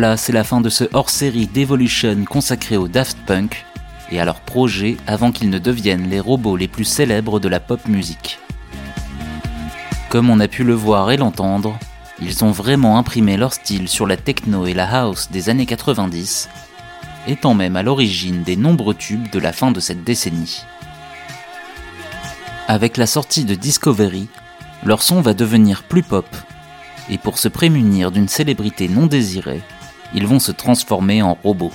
Voilà, 0.00 0.16
c'est 0.16 0.32
la 0.32 0.44
fin 0.44 0.62
de 0.62 0.70
ce 0.70 0.84
hors-série 0.94 1.46
d'Evolution 1.46 2.24
consacré 2.24 2.78
au 2.78 2.88
Daft 2.88 3.18
Punk 3.26 3.66
et 4.10 4.18
à 4.18 4.24
leurs 4.24 4.40
projets 4.40 4.96
avant 5.06 5.30
qu'ils 5.30 5.50
ne 5.50 5.58
deviennent 5.58 6.08
les 6.08 6.20
robots 6.20 6.56
les 6.56 6.68
plus 6.68 6.86
célèbres 6.86 7.38
de 7.38 7.48
la 7.48 7.60
pop 7.60 7.86
musique. 7.86 8.38
Comme 10.08 10.30
on 10.30 10.40
a 10.40 10.48
pu 10.48 10.64
le 10.64 10.72
voir 10.72 11.10
et 11.10 11.18
l'entendre, 11.18 11.78
ils 12.18 12.42
ont 12.46 12.50
vraiment 12.50 12.96
imprimé 12.96 13.36
leur 13.36 13.52
style 13.52 13.90
sur 13.90 14.06
la 14.06 14.16
techno 14.16 14.64
et 14.64 14.72
la 14.72 14.88
house 14.90 15.28
des 15.30 15.50
années 15.50 15.66
90, 15.66 16.48
étant 17.28 17.52
même 17.52 17.76
à 17.76 17.82
l'origine 17.82 18.42
des 18.42 18.56
nombreux 18.56 18.94
tubes 18.94 19.30
de 19.30 19.38
la 19.38 19.52
fin 19.52 19.70
de 19.70 19.80
cette 19.80 20.02
décennie. 20.02 20.62
Avec 22.68 22.96
la 22.96 23.06
sortie 23.06 23.44
de 23.44 23.54
Discovery, 23.54 24.28
leur 24.82 25.02
son 25.02 25.20
va 25.20 25.34
devenir 25.34 25.82
plus 25.82 26.02
pop, 26.02 26.24
et 27.10 27.18
pour 27.18 27.36
se 27.36 27.48
prémunir 27.48 28.10
d'une 28.10 28.28
célébrité 28.28 28.88
non 28.88 29.04
désirée, 29.04 29.60
ils 30.14 30.26
vont 30.26 30.40
se 30.40 30.52
transformer 30.52 31.22
en 31.22 31.34
robots. 31.34 31.72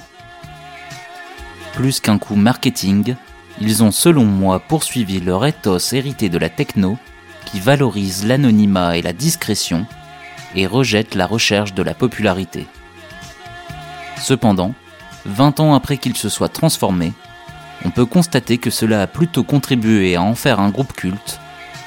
Plus 1.73 1.99
qu'un 1.99 2.17
coup 2.17 2.35
marketing, 2.35 3.15
ils 3.59 3.83
ont 3.83 3.91
selon 3.91 4.25
moi 4.25 4.59
poursuivi 4.59 5.19
leur 5.19 5.45
ethos 5.45 5.93
hérité 5.93 6.29
de 6.29 6.37
la 6.37 6.49
techno 6.49 6.97
qui 7.45 7.59
valorise 7.59 8.25
l'anonymat 8.25 8.97
et 8.97 9.01
la 9.01 9.13
discrétion 9.13 9.85
et 10.55 10.67
rejette 10.67 11.15
la 11.15 11.27
recherche 11.27 11.73
de 11.73 11.83
la 11.83 11.93
popularité. 11.93 12.67
Cependant, 14.17 14.73
20 15.25 15.59
ans 15.59 15.73
après 15.73 15.97
qu'ils 15.97 16.17
se 16.17 16.29
soient 16.29 16.49
transformés, 16.49 17.13
on 17.83 17.91
peut 17.91 18.05
constater 18.05 18.57
que 18.57 18.69
cela 18.69 19.01
a 19.01 19.07
plutôt 19.07 19.43
contribué 19.43 20.15
à 20.15 20.21
en 20.21 20.35
faire 20.35 20.59
un 20.59 20.69
groupe 20.69 20.93
culte 20.93 21.39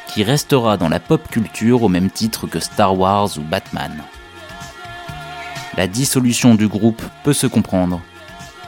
qui 0.09 0.23
restera 0.23 0.77
dans 0.77 0.89
la 0.89 1.01
pop 1.01 1.29
culture 1.29 1.83
au 1.83 1.89
même 1.89 2.11
titre 2.11 2.47
que 2.47 2.61
Star 2.61 2.99
Wars 2.99 3.37
ou 3.39 3.43
Batman. 3.43 4.03
La 5.79 5.87
dissolution 5.87 6.57
du 6.57 6.67
groupe 6.67 7.01
peut 7.23 7.33
se 7.33 7.47
comprendre, 7.47 8.03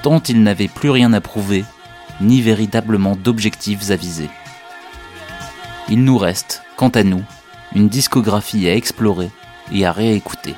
tant 0.05 0.23
ils 0.29 0.45
n'avaient 0.45 0.69
plus 0.69 0.91
rien 0.91 1.13
à 1.13 1.21
prouver, 1.21 1.65
ni 2.21 2.41
véritablement 2.41 3.17
d'objectifs 3.17 3.91
à 3.91 3.97
viser. 3.97 4.31
Il 5.89 6.05
nous 6.05 6.17
reste, 6.17 6.63
quant 6.77 6.91
à 6.91 7.03
nous, 7.03 7.25
une 7.75 7.89
discographie 7.89 8.69
à 8.69 8.77
explorer 8.77 9.29
et 9.73 9.85
à 9.85 9.91
réécouter. 9.91 10.55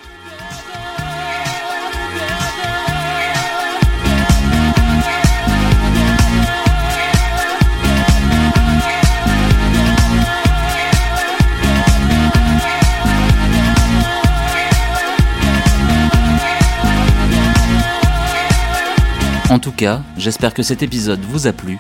Tout 19.63 19.71
cas, 19.71 20.03
j'espère 20.17 20.55
que 20.55 20.65
cet 20.65 20.83
épisode 20.83 21.21
vous 21.21 21.47
a 21.47 21.53
plu, 21.53 21.79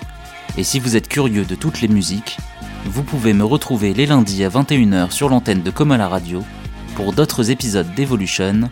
et 0.56 0.62
si 0.62 0.78
vous 0.78 0.94
êtes 0.94 1.08
curieux 1.08 1.44
de 1.44 1.56
toutes 1.56 1.80
les 1.80 1.88
musiques, 1.88 2.38
vous 2.84 3.02
pouvez 3.02 3.32
me 3.32 3.42
retrouver 3.42 3.92
les 3.92 4.06
lundis 4.06 4.44
à 4.44 4.48
21h 4.48 5.10
sur 5.10 5.28
l'antenne 5.28 5.62
de 5.62 5.70
Comme 5.72 5.90
à 5.90 5.96
la 5.96 6.06
radio 6.06 6.44
pour 6.94 7.12
d'autres 7.12 7.50
épisodes 7.50 7.92
d'Evolution, 7.96 8.70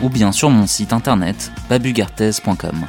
ou 0.00 0.08
bien 0.08 0.32
sur 0.32 0.48
mon 0.48 0.66
site 0.66 0.94
internet 0.94 1.52
babugarthez.com. 1.68 2.86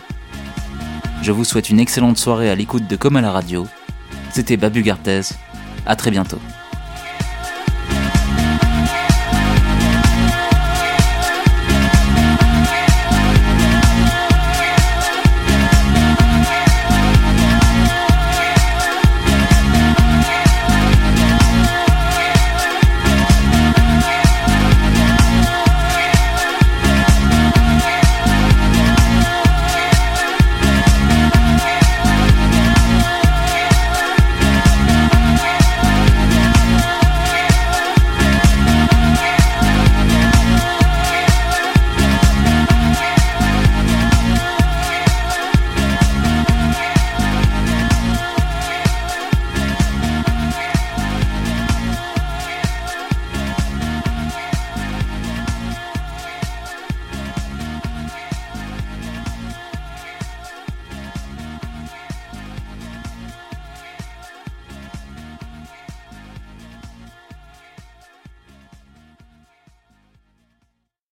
Je 1.21 1.31
vous 1.33 1.43
souhaite 1.43 1.69
une 1.69 1.81
excellente 1.81 2.17
soirée 2.17 2.49
à 2.49 2.55
l'écoute 2.55 2.87
de 2.87 2.95
Comme 2.95 3.17
à 3.17 3.21
la 3.21 3.31
radio. 3.31 3.67
C'était 4.31 4.55
Babu 4.55 4.81
Garthez. 4.81 5.23
À 5.85 5.97
très 5.97 6.09
bientôt. 6.09 6.39